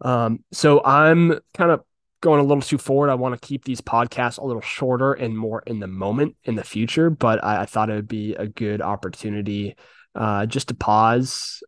Um, 0.00 0.44
so 0.52 0.82
I'm 0.84 1.38
kind 1.54 1.70
of 1.70 1.82
going 2.20 2.40
a 2.40 2.44
little 2.44 2.62
too 2.62 2.78
forward. 2.78 3.10
I 3.10 3.14
want 3.14 3.40
to 3.40 3.46
keep 3.46 3.64
these 3.64 3.80
podcasts 3.80 4.38
a 4.38 4.44
little 4.44 4.62
shorter 4.62 5.12
and 5.12 5.36
more 5.36 5.62
in 5.66 5.80
the 5.80 5.86
moment 5.88 6.36
in 6.44 6.54
the 6.54 6.64
future. 6.64 7.10
But 7.10 7.42
I, 7.42 7.62
I 7.62 7.66
thought 7.66 7.90
it 7.90 7.94
would 7.94 8.08
be 8.08 8.34
a 8.34 8.46
good 8.46 8.80
opportunity 8.80 9.76
uh, 10.14 10.46
just 10.46 10.68
to 10.68 10.74
pause 10.74 11.62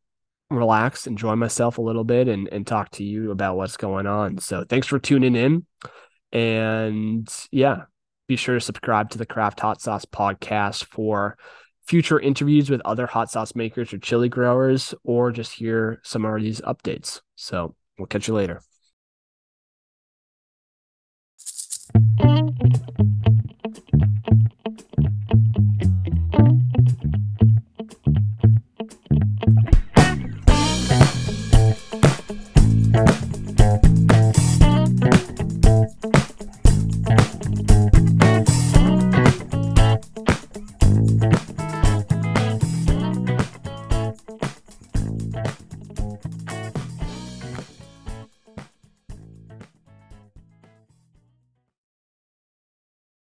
relax, 0.51 1.07
enjoy 1.07 1.37
myself 1.37 1.79
a 1.79 1.83
little 1.83 2.05
bit, 2.05 2.29
and 2.29 2.49
and 2.49 2.67
talk 2.67 2.91
to 2.93 3.05
you 3.05 3.31
about 3.31 3.57
what's 3.57 3.77
going 3.77 4.07
on. 4.07 4.39
So 4.39 4.65
thanks 4.65 4.87
for 4.87 4.99
tuning 4.99 5.37
in, 5.37 5.67
and 6.33 7.29
yeah, 7.51 7.85
be 8.29 8.37
sure 8.37 8.55
to 8.55 8.61
subscribe 8.61 9.11
to 9.11 9.19
the 9.19 9.27
Craft 9.27 9.61
Hot 9.61 9.81
Sauce 9.81 10.05
podcast 10.05 10.85
for 10.85 11.37
future 11.87 12.19
interviews 12.19 12.71
with 12.71 12.81
other 12.85 13.07
hot 13.07 13.31
sauce 13.31 13.55
makers 13.55 13.93
or 13.93 13.99
chili 13.99 14.29
growers, 14.29 14.95
or 15.05 15.31
just 15.31 15.53
hear 15.53 16.01
some 16.03 16.25
of 16.25 16.43
these 16.43 16.61
updates. 16.63 17.21
So 17.37 17.75
we'll 17.99 18.07
catch 18.07 18.29
you 18.29 18.35
later. 18.35 18.61